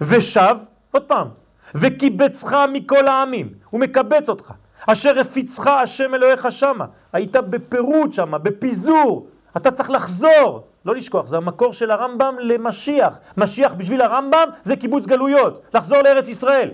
[0.00, 0.56] ושב,
[0.90, 1.28] עוד פעם,
[1.74, 4.52] וקיבצך מכל העמים, הוא מקבץ אותך.
[4.86, 11.36] אשר הפיצך השם אלוהיך שמה, היית בפירוט שמה, בפיזור, אתה צריך לחזור, לא לשכוח, זה
[11.36, 13.18] המקור של הרמב"ם למשיח.
[13.36, 16.70] משיח בשביל הרמב"ם זה קיבוץ גלויות, לחזור לארץ ישראל.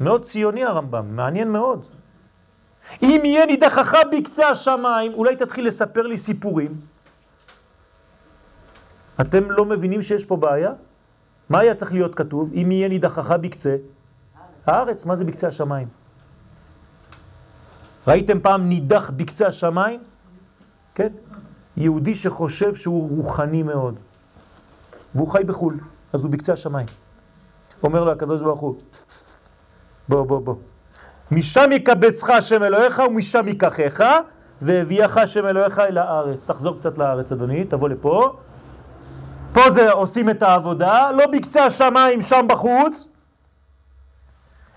[0.00, 1.86] מאוד ציוני הרמב"ם, מעניין מאוד.
[3.02, 6.74] אם יהיה נידחך בקצה השמיים, אולי תתחיל לספר לי סיפורים.
[9.20, 10.72] אתם לא מבינים שיש פה בעיה?
[11.48, 12.50] מה היה צריך להיות כתוב?
[12.54, 13.76] אם יהיה נידחך בקצה?
[14.66, 15.88] הארץ, מה זה בקצה השמיים?
[18.06, 20.00] ראיתם פעם נידח בקצה השמיים?
[20.94, 21.08] כן?
[21.76, 23.94] יהודי שחושב שהוא רוחני מאוד,
[25.14, 25.78] והוא חי בחו"ל,
[26.12, 26.86] אז הוא בקצה השמיים.
[27.82, 28.74] אומר לו הקדוש ברוך הוא,
[30.08, 30.54] בוא, בוא, בוא.
[31.30, 34.04] משם יקבצך השם אלוהיך ומשם ייקחך,
[34.62, 36.46] והביאך השם אלוהיך אל הארץ.
[36.46, 38.36] תחזור קצת לארץ, אדוני, תבוא לפה.
[39.52, 43.08] פה זה עושים את העבודה, לא בקצה השמיים, שם בחוץ,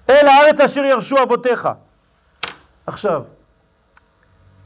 [0.09, 1.69] אל הארץ אשר ירשו אבותיך.
[2.87, 3.23] עכשיו,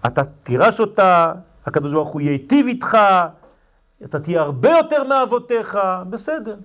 [0.07, 1.33] אתה תירש אותה,
[1.65, 2.97] הקדוש ברוך הוא ייטיב איתך,
[4.03, 6.55] אתה תהיה הרבה יותר מאבותיך, בסדר.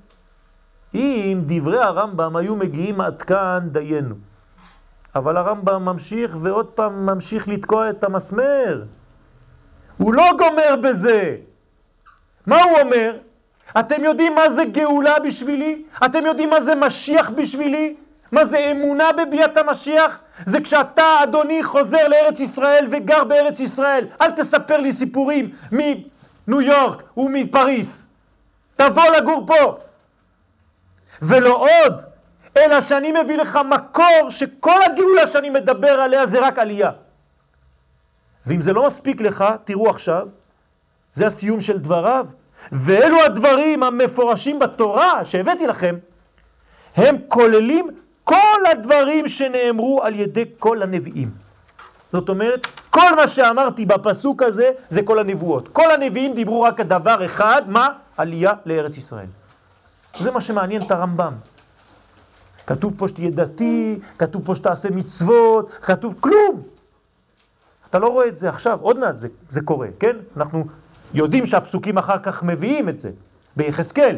[0.95, 4.15] אם דברי הרמב"ם היו מגיעים עד כאן, דיינו.
[5.15, 8.85] אבל הרמב"ם ממשיך ועוד פעם ממשיך לתקוע את המסמר.
[9.99, 11.37] הוא לא גומר בזה.
[12.47, 13.17] מה הוא אומר?
[13.81, 15.83] אתם יודעים מה זה גאולה בשבילי?
[16.05, 17.95] אתם יודעים מה זה משיח בשבילי?
[18.33, 20.19] מה זה אמונה בביאת המשיח?
[20.47, 24.07] זה כשאתה, אדוני, חוזר לארץ ישראל וגר בארץ ישראל.
[24.21, 28.13] אל תספר לי סיפורים מניו יורק ומפריס.
[28.77, 29.79] תבוא לגור פה.
[31.23, 32.03] ולא עוד,
[32.57, 36.91] אלא שאני מביא לך מקור שכל הגאולה שאני מדבר עליה זה רק עלייה.
[38.47, 40.29] ואם זה לא מספיק לך, תראו עכשיו,
[41.15, 42.27] זה הסיום של דבריו,
[42.72, 45.96] ואלו הדברים המפורשים בתורה שהבאתי לכם,
[46.96, 47.88] הם כוללים
[48.25, 51.31] כל הדברים שנאמרו על ידי כל הנביאים.
[52.12, 55.68] זאת אומרת, כל מה שאמרתי בפסוק הזה זה כל הנבואות.
[55.68, 57.88] כל הנביאים דיברו רק על דבר אחד, מה?
[58.16, 59.27] עלייה לארץ ישראל.
[60.18, 61.33] זה מה שמעניין את הרמב"ם.
[62.66, 66.62] כתוב פה שתהיה דתי, כתוב פה שתעשה מצוות, כתוב כלום.
[67.90, 70.16] אתה לא רואה את זה עכשיו, עוד מעט זה, זה קורה, כן?
[70.37, 70.64] אנחנו
[71.14, 73.11] יודעים שהפסוקים אחר כך מביאים את זה,
[73.57, 74.16] ביחזקאל.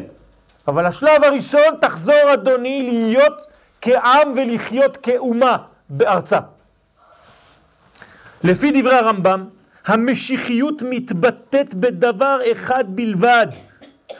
[0.67, 3.45] אבל השלב הראשון, תחזור אדוני להיות
[3.81, 5.57] כעם ולחיות כאומה
[5.89, 6.39] בארצה.
[8.43, 9.45] לפי דברי הרמב"ם,
[9.85, 13.47] המשיחיות מתבטאת בדבר אחד בלבד,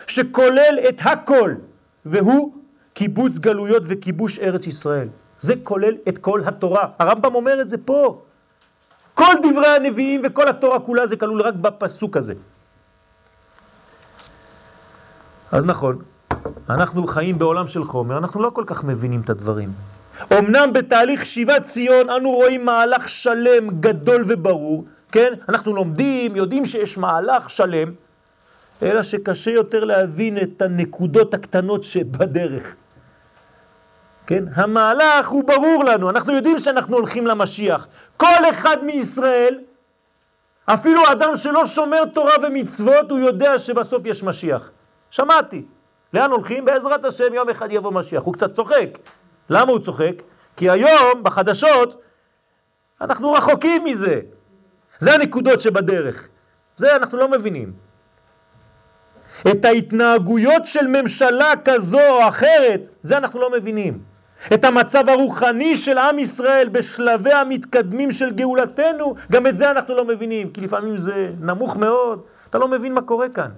[0.08, 1.54] שכולל את הכל,
[2.06, 2.54] והוא
[2.94, 5.08] קיבוץ גלויות וכיבוש ארץ ישראל.
[5.40, 6.88] זה כולל את כל התורה.
[7.00, 8.22] הרמב"ם אומר את זה פה.
[9.14, 12.34] כל דברי הנביאים וכל התורה כולה זה כלול רק בפסוק הזה.
[15.56, 16.02] אז נכון,
[16.70, 19.70] אנחנו חיים בעולם של חומר, אנחנו לא כל כך מבינים את הדברים.
[20.40, 25.34] אמנם בתהליך שיבת ציון אנו רואים מהלך שלם, גדול וברור, כן?
[25.50, 27.92] אנחנו לומדים, יודעים שיש מהלך שלם,
[28.82, 32.76] אלא שקשה יותר להבין את הנקודות הקטנות שבדרך.
[34.28, 34.44] כן?
[34.56, 37.88] המהלך הוא ברור לנו, אנחנו יודעים שאנחנו הולכים למשיח.
[38.18, 39.60] כל אחד מישראל,
[40.66, 44.72] אפילו אדם שלא שומר תורה ומצוות, הוא יודע שבסוף יש משיח.
[45.16, 45.62] שמעתי.
[46.14, 46.66] לאן הולכים?
[46.66, 48.24] בעזרת השם יום אחד יבוא משיח.
[48.24, 48.90] הוא קצת צוחק.
[49.50, 50.22] למה הוא צוחק?
[50.58, 52.02] כי היום, בחדשות,
[53.02, 54.22] אנחנו רחוקים מזה.
[55.00, 56.28] זה הנקודות שבדרך.
[56.76, 57.74] זה אנחנו לא מבינים.
[59.52, 64.00] את ההתנהגויות של ממשלה כזו או אחרת, זה אנחנו לא מבינים.
[64.54, 70.06] את המצב הרוחני של עם ישראל בשלבי המתקדמים של גאולתנו, גם את זה אנחנו לא
[70.06, 73.50] מבינים, כי לפעמים זה נמוך מאוד, אתה לא מבין מה קורה כאן.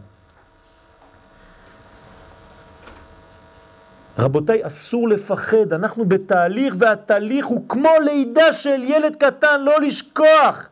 [4.20, 10.70] רבותיי, אסור לפחד, אנחנו בתהליך, והתהליך הוא כמו לידה של ילד קטן, לא לשכוח.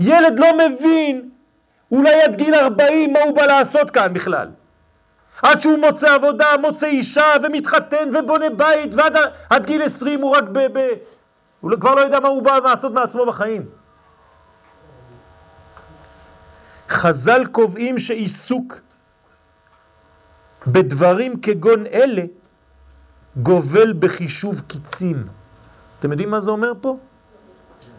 [0.00, 1.30] ילד לא מבין,
[1.92, 4.48] אולי עד גיל 40, מה הוא בא לעשות כאן בכלל.
[5.42, 9.16] עד שהוא מוצא עבודה, מוצא אישה ומתחתן ובונה בית, ועד
[9.50, 10.78] עד גיל 20 הוא רק ב...
[10.78, 10.92] ב
[11.60, 13.66] הוא כבר לא יודע מה הוא בא לעשות מעצמו בחיים.
[16.88, 18.80] חז"ל קובעים שעיסוק
[20.66, 22.22] בדברים כגון אלה
[23.36, 25.26] גובל בחישוב קיצים.
[25.98, 26.96] אתם יודעים מה זה אומר פה?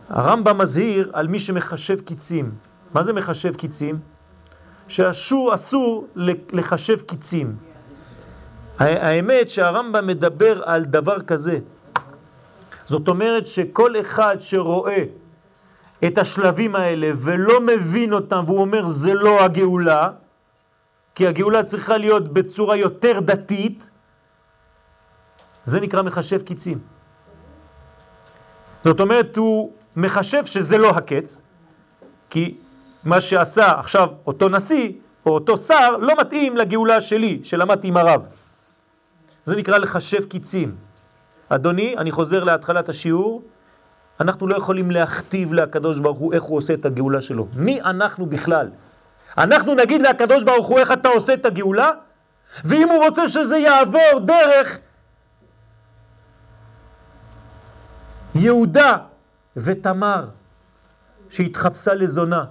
[0.09, 2.51] הרמב"ם מזהיר על מי שמחשב קיצים.
[2.93, 3.99] מה זה מחשב קיצים?
[4.87, 6.07] שאסור אסור
[6.51, 7.55] לחשב קיצים.
[8.79, 11.59] האמת שהרמב"ם מדבר על דבר כזה.
[12.85, 15.03] זאת אומרת שכל אחד שרואה
[16.05, 20.09] את השלבים האלה ולא מבין אותם והוא אומר זה לא הגאולה,
[21.15, 23.89] כי הגאולה צריכה להיות בצורה יותר דתית,
[25.65, 26.77] זה נקרא מחשב קיצים.
[28.83, 31.41] זאת אומרת, הוא מחשב שזה לא הקץ,
[32.29, 32.57] כי
[33.03, 34.91] מה שעשה עכשיו אותו נשיא,
[35.25, 38.27] או אותו שר, לא מתאים לגאולה שלי, שלמדתי עם הרב.
[39.43, 40.75] זה נקרא לחשב קיצים.
[41.49, 43.43] אדוני, אני חוזר להתחלת השיעור,
[44.19, 47.47] אנחנו לא יכולים להכתיב לקדוש ברוך הוא איך הוא עושה את הגאולה שלו.
[47.55, 48.69] מי אנחנו בכלל?
[49.37, 51.91] אנחנו נגיד לקדוש ברוך הוא איך אתה עושה את הגאולה,
[52.63, 54.79] ואם הוא רוצה שזה יעבור דרך
[58.35, 58.97] יהודה
[59.57, 60.27] ותמר
[61.29, 62.45] שהתחפשה לזונה.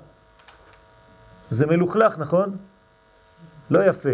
[1.51, 2.57] זה מלוכלך, נכון?
[3.71, 4.09] לא יפה.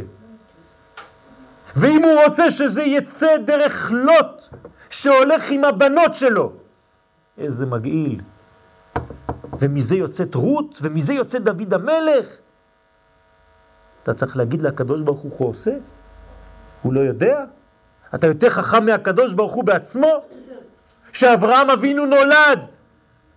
[1.76, 4.48] ואם הוא רוצה שזה יצא דרך לוט
[4.90, 6.52] שהולך עם הבנות שלו,
[7.38, 8.20] איזה מגעיל.
[9.58, 12.26] ומזה יוצאת רות, ומזה יוצא דוד המלך.
[14.05, 15.72] אתה צריך להגיד לקדוש ברוך הוא הוא עושה?
[16.82, 17.44] הוא לא יודע?
[18.14, 20.24] אתה יותר חכם מהקדוש ברוך הוא בעצמו?
[21.12, 22.66] שאברהם אבינו נולד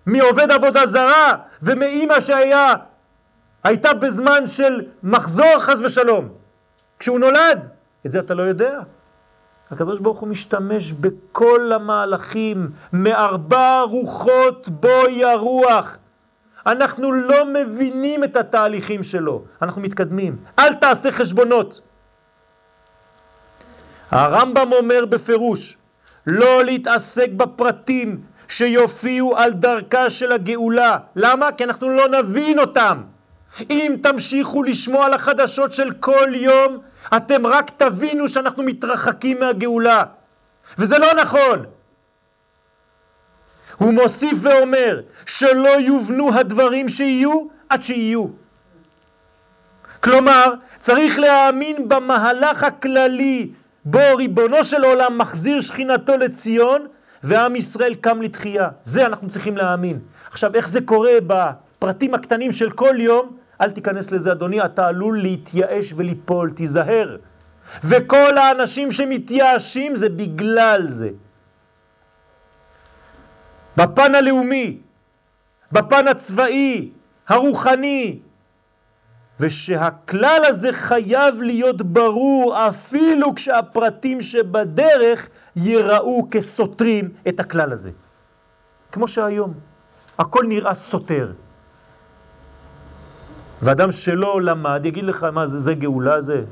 [0.06, 2.74] מעובד עבודה זרה ומאימא שהיה,
[3.64, 6.30] הייתה בזמן של מחזור חס ושלום.
[7.00, 7.68] כשהוא נולד,
[8.06, 8.80] את זה אתה לא יודע.
[9.72, 15.98] הקדוש ברוך הוא משתמש בכל המהלכים, מארבע רוחות בוי הרוח.
[16.68, 20.36] אנחנו לא מבינים את התהליכים שלו, אנחנו מתקדמים.
[20.60, 21.82] אל תעשה חשבונות.
[24.12, 25.78] הרמב"ם אומר בפירוש,
[26.28, 30.98] לא להתעסק בפרטים שיופיעו על דרכה של הגאולה.
[31.16, 31.52] למה?
[31.52, 33.04] כי אנחנו לא נבין אותם.
[33.70, 36.78] אם תמשיכו לשמוע על החדשות של כל יום,
[37.18, 40.04] אתם רק תבינו שאנחנו מתרחקים מהגאולה.
[40.78, 41.66] וזה לא נכון.
[43.78, 48.26] הוא מוסיף ואומר שלא יובנו הדברים שיהיו עד שיהיו.
[50.04, 53.50] כלומר, צריך להאמין במהלך הכללי
[53.86, 56.88] בו ריבונו של עולם מחזיר שכינתו לציון
[57.24, 58.70] ועם ישראל קם לתחייה.
[58.84, 60.00] זה אנחנו צריכים להאמין.
[60.32, 63.38] עכשיו, איך זה קורה בפרטים הקטנים של כל יום?
[63.62, 67.18] אל תיכנס לזה, אדוני, אתה עלול להתייאש וליפול, תיזהר.
[67.84, 71.10] וכל האנשים שמתייאשים זה בגלל זה.
[73.78, 74.78] בפן הלאומי,
[75.72, 76.90] בפן הצבאי,
[77.28, 78.20] הרוחני,
[79.40, 87.92] ושהכלל הזה חייב להיות ברור אפילו כשהפרטים שבדרך יראו כסותרים את הכלל הזה.
[88.92, 89.54] כמו שהיום,
[90.18, 91.32] הכל נראה סותר.
[93.62, 96.44] ואדם שלא למד יגיד לך, מה זה, זה גאולה זה?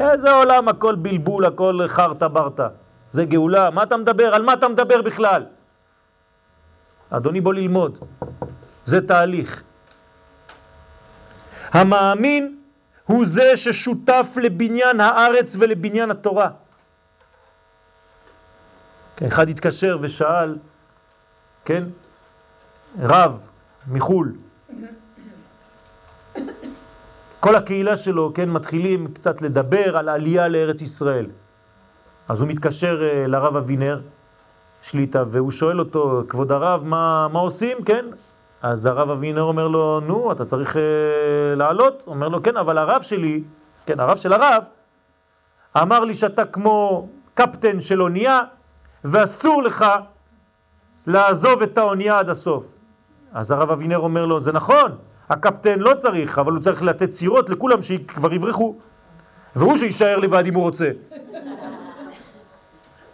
[0.00, 2.68] איזה עולם, הכל בלבול, הכל חרטה ברטה.
[3.10, 4.34] זה גאולה, מה אתה מדבר?
[4.34, 5.59] על מה אתה מדבר בכלל?
[7.10, 7.98] אדוני בוא ללמוד,
[8.84, 9.62] זה תהליך.
[11.70, 12.56] המאמין
[13.04, 16.50] הוא זה ששותף לבניין הארץ ולבניין התורה.
[19.16, 20.58] כן, אחד התקשר ושאל,
[21.64, 21.84] כן,
[23.00, 23.40] רב
[23.88, 24.32] מחול,
[27.40, 31.26] כל הקהילה שלו, כן, מתחילים קצת לדבר על העלייה לארץ ישראל.
[32.28, 34.00] אז הוא מתקשר אה, לרב אבינר,
[34.82, 37.76] שליטה, והוא שואל אותו, כבוד הרב, מה, מה עושים?
[37.84, 38.04] כן.
[38.62, 40.82] אז הרב אבינר אומר לו, נו, אתה צריך אה,
[41.56, 42.04] לעלות?
[42.06, 43.42] אומר לו, כן, אבל הרב שלי,
[43.86, 44.64] כן, הרב של הרב,
[45.82, 48.40] אמר לי שאתה כמו קפטן של אונייה,
[49.04, 49.84] ואסור לך
[51.06, 52.74] לעזוב את האונייה עד הסוף.
[53.32, 54.96] אז הרב אבינר אומר לו, זה נכון,
[55.28, 58.76] הקפטן לא צריך, אבל הוא צריך לתת סירות לכולם שכבר יברחו,
[59.56, 60.90] והוא שישאר לבד אם הוא רוצה.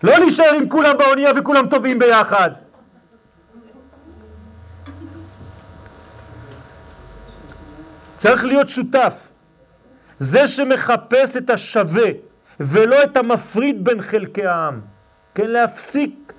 [0.02, 2.50] לא להישאר עם כולם באונייה וכולם טובים ביחד.
[8.16, 9.32] צריך להיות שותף.
[10.18, 12.08] זה שמחפש את השווה
[12.60, 14.80] ולא את המפריד בין חלקי העם.
[15.34, 16.32] כן, להפסיק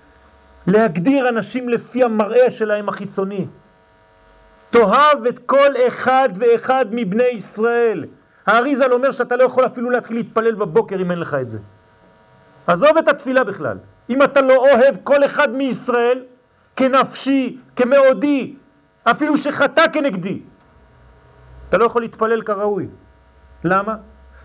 [0.67, 3.45] להגדיר אנשים לפי המראה שלהם החיצוני.
[4.69, 8.05] תאהב את כל אחד ואחד מבני ישראל.
[8.45, 11.59] האריזל אומר שאתה לא יכול אפילו להתחיל להתפלל בבוקר אם אין לך את זה.
[12.68, 13.78] עזוב את התפילה בכלל.
[14.09, 16.24] אם אתה לא אוהב כל אחד מישראל
[16.76, 18.55] כנפשי, כמאודי,
[19.03, 20.41] אפילו שחטא כנגדי,
[21.70, 22.88] אתה לא יכול להתפלל כראוי.
[23.63, 23.95] למה?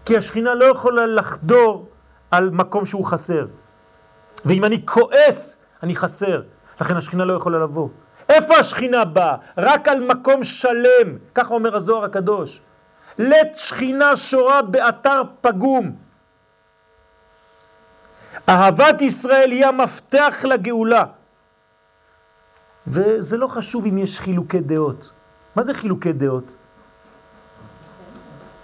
[0.04, 1.88] כי השכינה לא יכולה לחדור
[2.30, 3.46] על מקום שהוא חסר.
[4.44, 6.42] ואם אני כועס, אני חסר.
[6.80, 7.88] לכן השכינה לא יכולה לבוא.
[8.28, 9.36] איפה השכינה באה?
[9.58, 12.60] רק על מקום שלם, ככה אומר הזוהר הקדוש.
[13.18, 15.96] לית שכינה שורה באתר פגום.
[18.48, 21.04] אהבת ישראל היא המפתח לגאולה.
[22.86, 25.12] וזה לא חשוב אם יש חילוקי דעות.
[25.56, 26.54] מה זה חילוקי דעות?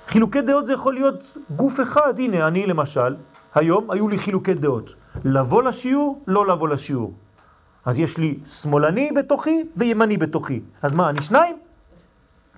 [0.07, 2.18] חילוקי דעות זה יכול להיות גוף אחד.
[2.18, 3.16] הנה, אני למשל,
[3.55, 4.91] היום היו לי חילוקי דעות.
[5.24, 7.12] לבוא לשיעור, לא לבוא לשיעור.
[7.85, 10.61] אז יש לי שמאלני בתוכי וימני בתוכי.
[10.83, 11.57] אז מה, אני שניים?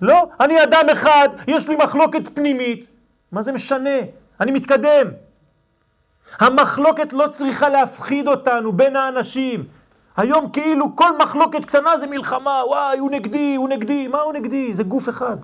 [0.01, 2.89] לא, אני אדם אחד, יש לי מחלוקת פנימית.
[3.31, 3.97] מה זה משנה?
[4.39, 5.07] אני מתקדם.
[6.39, 9.63] המחלוקת לא צריכה להפחיד אותנו בין האנשים.
[10.17, 14.07] היום כאילו כל מחלוקת קטנה זה מלחמה, וואי, הוא נגדי, הוא נגדי.
[14.07, 14.73] מה הוא נגדי?
[14.73, 15.37] זה גוף אחד.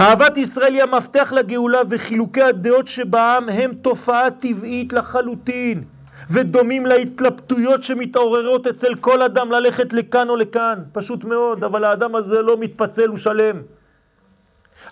[0.00, 5.84] אהבת ישראל היא המפתח לגאולה וחילוקי הדעות שבעם הם תופעה טבעית לחלוטין
[6.30, 12.42] ודומים להתלבטויות שמתעוררות אצל כל אדם ללכת לכאן או לכאן, פשוט מאוד, אבל האדם הזה
[12.42, 13.62] לא מתפצל, הוא שלם.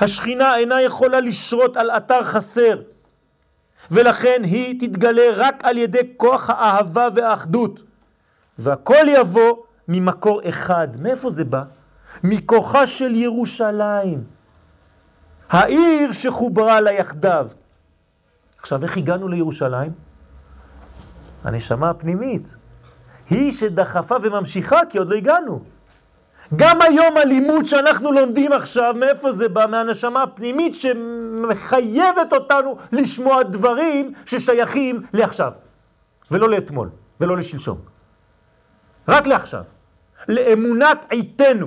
[0.00, 2.82] השכינה אינה יכולה לשרות על אתר חסר
[3.90, 7.82] ולכן היא תתגלה רק על ידי כוח האהבה והאחדות
[8.58, 9.56] והכל יבוא
[9.88, 10.88] ממקור אחד.
[11.00, 11.62] מאיפה זה בא?
[12.24, 14.24] מכוחה של ירושלים.
[15.50, 17.48] העיר שחוברה לה יחדיו.
[18.58, 19.92] עכשיו, איך הגענו לירושלים?
[21.44, 22.54] הנשמה הפנימית.
[23.30, 25.64] היא שדחפה וממשיכה, כי עוד לא הגענו.
[26.56, 29.66] גם היום הלימוד שאנחנו לומדים עכשיו, מאיפה זה בא?
[29.66, 35.52] מהנשמה הפנימית שמחייבת אותנו לשמוע דברים ששייכים לעכשיו,
[36.30, 36.90] ולא לאתמול,
[37.20, 37.78] ולא לשלשום.
[39.08, 39.62] רק לעכשיו.
[40.28, 41.66] לאמונת עיתנו.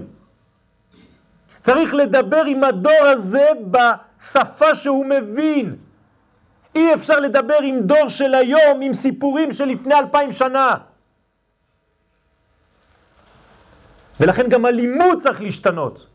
[1.61, 5.75] צריך לדבר עם הדור הזה בשפה שהוא מבין.
[6.75, 10.75] אי אפשר לדבר עם דור של היום, עם סיפורים של לפני אלפיים שנה.
[14.19, 16.05] ולכן גם הלימוד צריך להשתנות.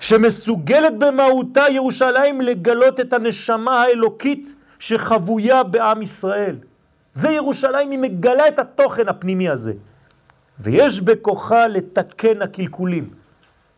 [0.00, 6.56] שמסוגלת במהותה ירושלים לגלות את הנשמה האלוקית שחבויה בעם ישראל.
[7.12, 9.72] זה ירושלים, היא מגלה את התוכן הפנימי הזה.
[10.60, 13.10] ויש בכוחה לתקן הקלקולים.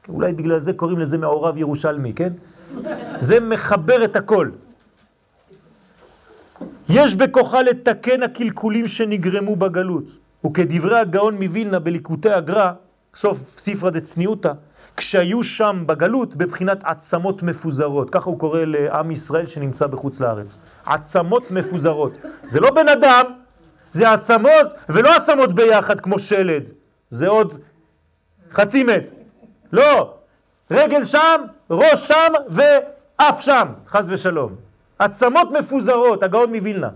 [0.09, 2.33] אולי בגלל זה קוראים לזה מעורב ירושלמי, כן?
[3.20, 4.51] זה מחבר את הכל.
[6.89, 10.21] יש בכוחה לתקן הקלקולים שנגרמו בגלות.
[10.47, 12.72] וכדברי הגאון מווילנה בליקוטי הגר"א,
[13.14, 14.53] סוף ספרא דצניעותא,
[14.97, 20.57] כשהיו שם בגלות בבחינת עצמות מפוזרות, ככה הוא קורא לעם ישראל שנמצא בחוץ לארץ.
[20.86, 22.12] עצמות מפוזרות.
[22.47, 23.24] זה לא בן אדם,
[23.93, 26.68] זה עצמות ולא עצמות ביחד כמו שלד.
[27.11, 27.61] זה עוד
[28.53, 29.12] חצי מת.
[29.72, 30.14] לא,
[30.70, 31.40] רגל שם,
[31.70, 34.55] ראש שם ואף שם, חז ושלום.
[34.99, 36.90] עצמות מפוזרות, הגאון מווילנה.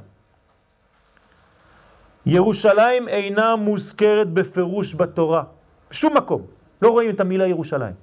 [2.27, 5.43] ירושלים אינה מוזכרת בפירוש בתורה,
[5.91, 6.43] בשום מקום.
[6.83, 7.95] לא רואים את המילה ירושלים.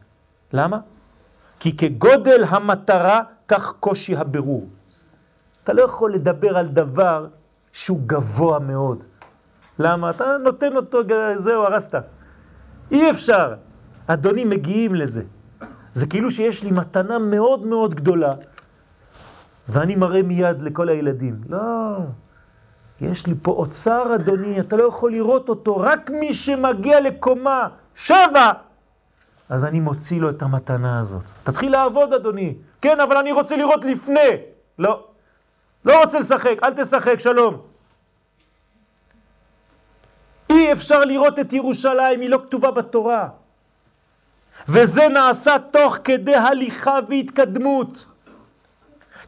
[0.54, 0.80] למה?
[1.60, 4.68] כי כגודל המטרה, כך קושי הבירור.
[5.64, 7.28] אתה לא יכול לדבר על דבר
[7.74, 9.04] שהוא גבוה מאוד.
[9.80, 10.10] למה?
[10.10, 11.00] אתה נותן אותו,
[11.36, 11.96] זהו, הרסת.
[12.92, 13.54] אי אפשר.
[14.08, 15.24] אדוני, מגיעים לזה.
[15.94, 18.32] זה כאילו שיש לי מתנה מאוד מאוד גדולה,
[19.70, 21.42] ואני מראה מיד לכל הילדים.
[21.50, 21.98] לא,
[23.12, 28.52] יש לי פה אוצר, אדוני, אתה לא יכול לראות אותו, רק מי שמגיע לקומה שבע,
[29.50, 31.22] אז אני מוציא לו את המתנה הזאת.
[31.44, 32.56] תתחיל לעבוד, אדוני.
[32.82, 34.30] כן, אבל אני רוצה לראות לפני.
[34.80, 35.04] לא,
[35.86, 37.62] לא רוצה לשחק, אל תשחק, שלום.
[40.50, 43.28] אי אפשר לראות את ירושלים, היא לא כתובה בתורה.
[44.68, 48.06] וזה נעשה תוך כדי הליכה והתקדמות.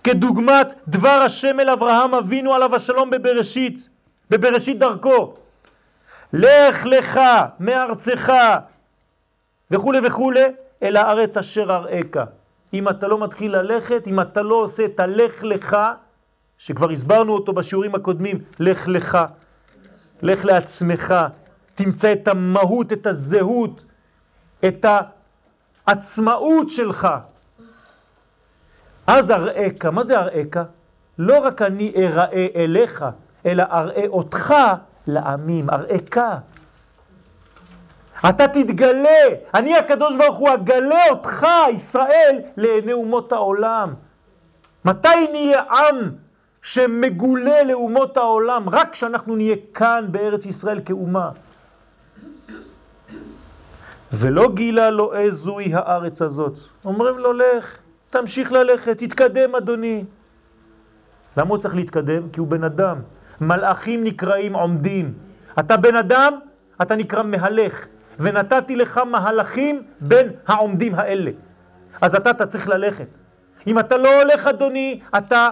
[0.06, 3.90] כדוגמת דבר השם אל אברהם אבינו עליו השלום בבראשית,
[4.30, 5.36] בבראשית דרכו.
[6.34, 7.20] לך לך
[7.60, 8.34] מארצך
[9.72, 10.32] וכו' וכו'
[10.84, 12.28] אל הארץ אשר אראך.
[12.74, 15.78] אם אתה לא מתחיל ללכת, אם אתה לא עושה את הלך לך,
[16.58, 19.18] שכבר הסברנו אותו בשיעורים הקודמים, לך לך,
[20.22, 21.16] לך לעצמך,
[21.76, 23.84] תמצא את המהות, את הזהות,
[24.66, 24.86] את
[25.88, 27.08] העצמאות שלך.
[29.08, 30.58] אז אראך, מה זה אראך?
[31.18, 33.06] לא רק אני אראה אליך,
[33.46, 34.54] אלא אראה אותך
[35.08, 36.18] לעמים, אראך.
[38.30, 43.94] אתה תתגלה, אני הקדוש ברוך הוא אגלה אותך, ישראל, לעיני אומות העולם.
[44.86, 46.12] מתי נהיה עם
[46.62, 48.70] שמגולה לאומות העולם?
[48.70, 51.30] רק כשאנחנו נהיה כאן בארץ ישראל כאומה.
[54.14, 56.60] ולא גילה לו איזוהי הארץ הזאת.
[56.86, 57.78] אומרים לו, לך,
[58.20, 60.04] תמשיך ללכת, תתקדם אדוני.
[61.38, 62.30] למה הוא צריך להתקדם?
[62.30, 62.98] כי הוא בן אדם.
[63.42, 65.14] מלאכים נקראים עומדים.
[65.60, 66.34] אתה בן אדם,
[66.82, 67.86] אתה נקרא מהלך.
[68.20, 71.32] ונתתי לך מהלכים בין העומדים האלה.
[72.02, 73.18] אז אתה, אתה צריך ללכת.
[73.68, 75.50] אם אתה לא הולך, אדוני, אתה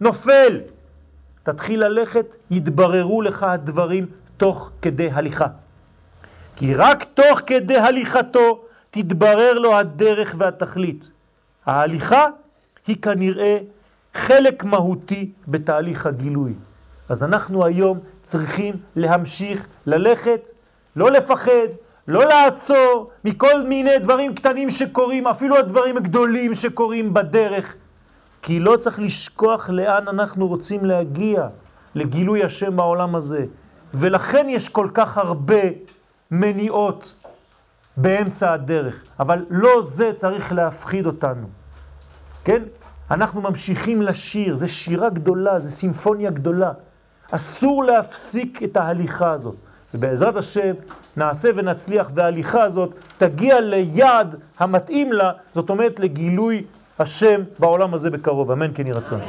[0.00, 0.60] נופל.
[1.42, 4.06] תתחיל ללכת, יתבררו לך הדברים
[4.36, 5.46] תוך כדי הליכה.
[6.56, 11.11] כי רק תוך כדי הליכתו תתברר לו הדרך והתכלית.
[11.66, 12.26] ההליכה
[12.86, 13.58] היא כנראה
[14.14, 16.54] חלק מהותי בתהליך הגילוי.
[17.08, 20.48] אז אנחנו היום צריכים להמשיך ללכת,
[20.96, 21.68] לא לפחד,
[22.08, 27.74] לא לעצור מכל מיני דברים קטנים שקורים, אפילו הדברים הגדולים שקורים בדרך,
[28.42, 31.46] כי לא צריך לשכוח לאן אנחנו רוצים להגיע,
[31.94, 33.44] לגילוי השם בעולם הזה.
[33.94, 35.62] ולכן יש כל כך הרבה
[36.30, 37.14] מניעות
[37.96, 41.46] באמצע הדרך, אבל לא זה צריך להפחיד אותנו,
[42.44, 42.62] כן?
[43.10, 46.72] אנחנו ממשיכים לשיר, זה שירה גדולה, זה סימפוניה גדולה.
[47.30, 49.54] אסור להפסיק את ההליכה הזאת.
[49.94, 50.74] ובעזרת השם
[51.16, 56.64] נעשה ונצליח, וההליכה הזאת תגיע ליעד המתאים לה, זאת אומרת לגילוי
[56.98, 58.50] השם בעולם הזה בקרוב.
[58.50, 59.20] אמן כן יהי רצון.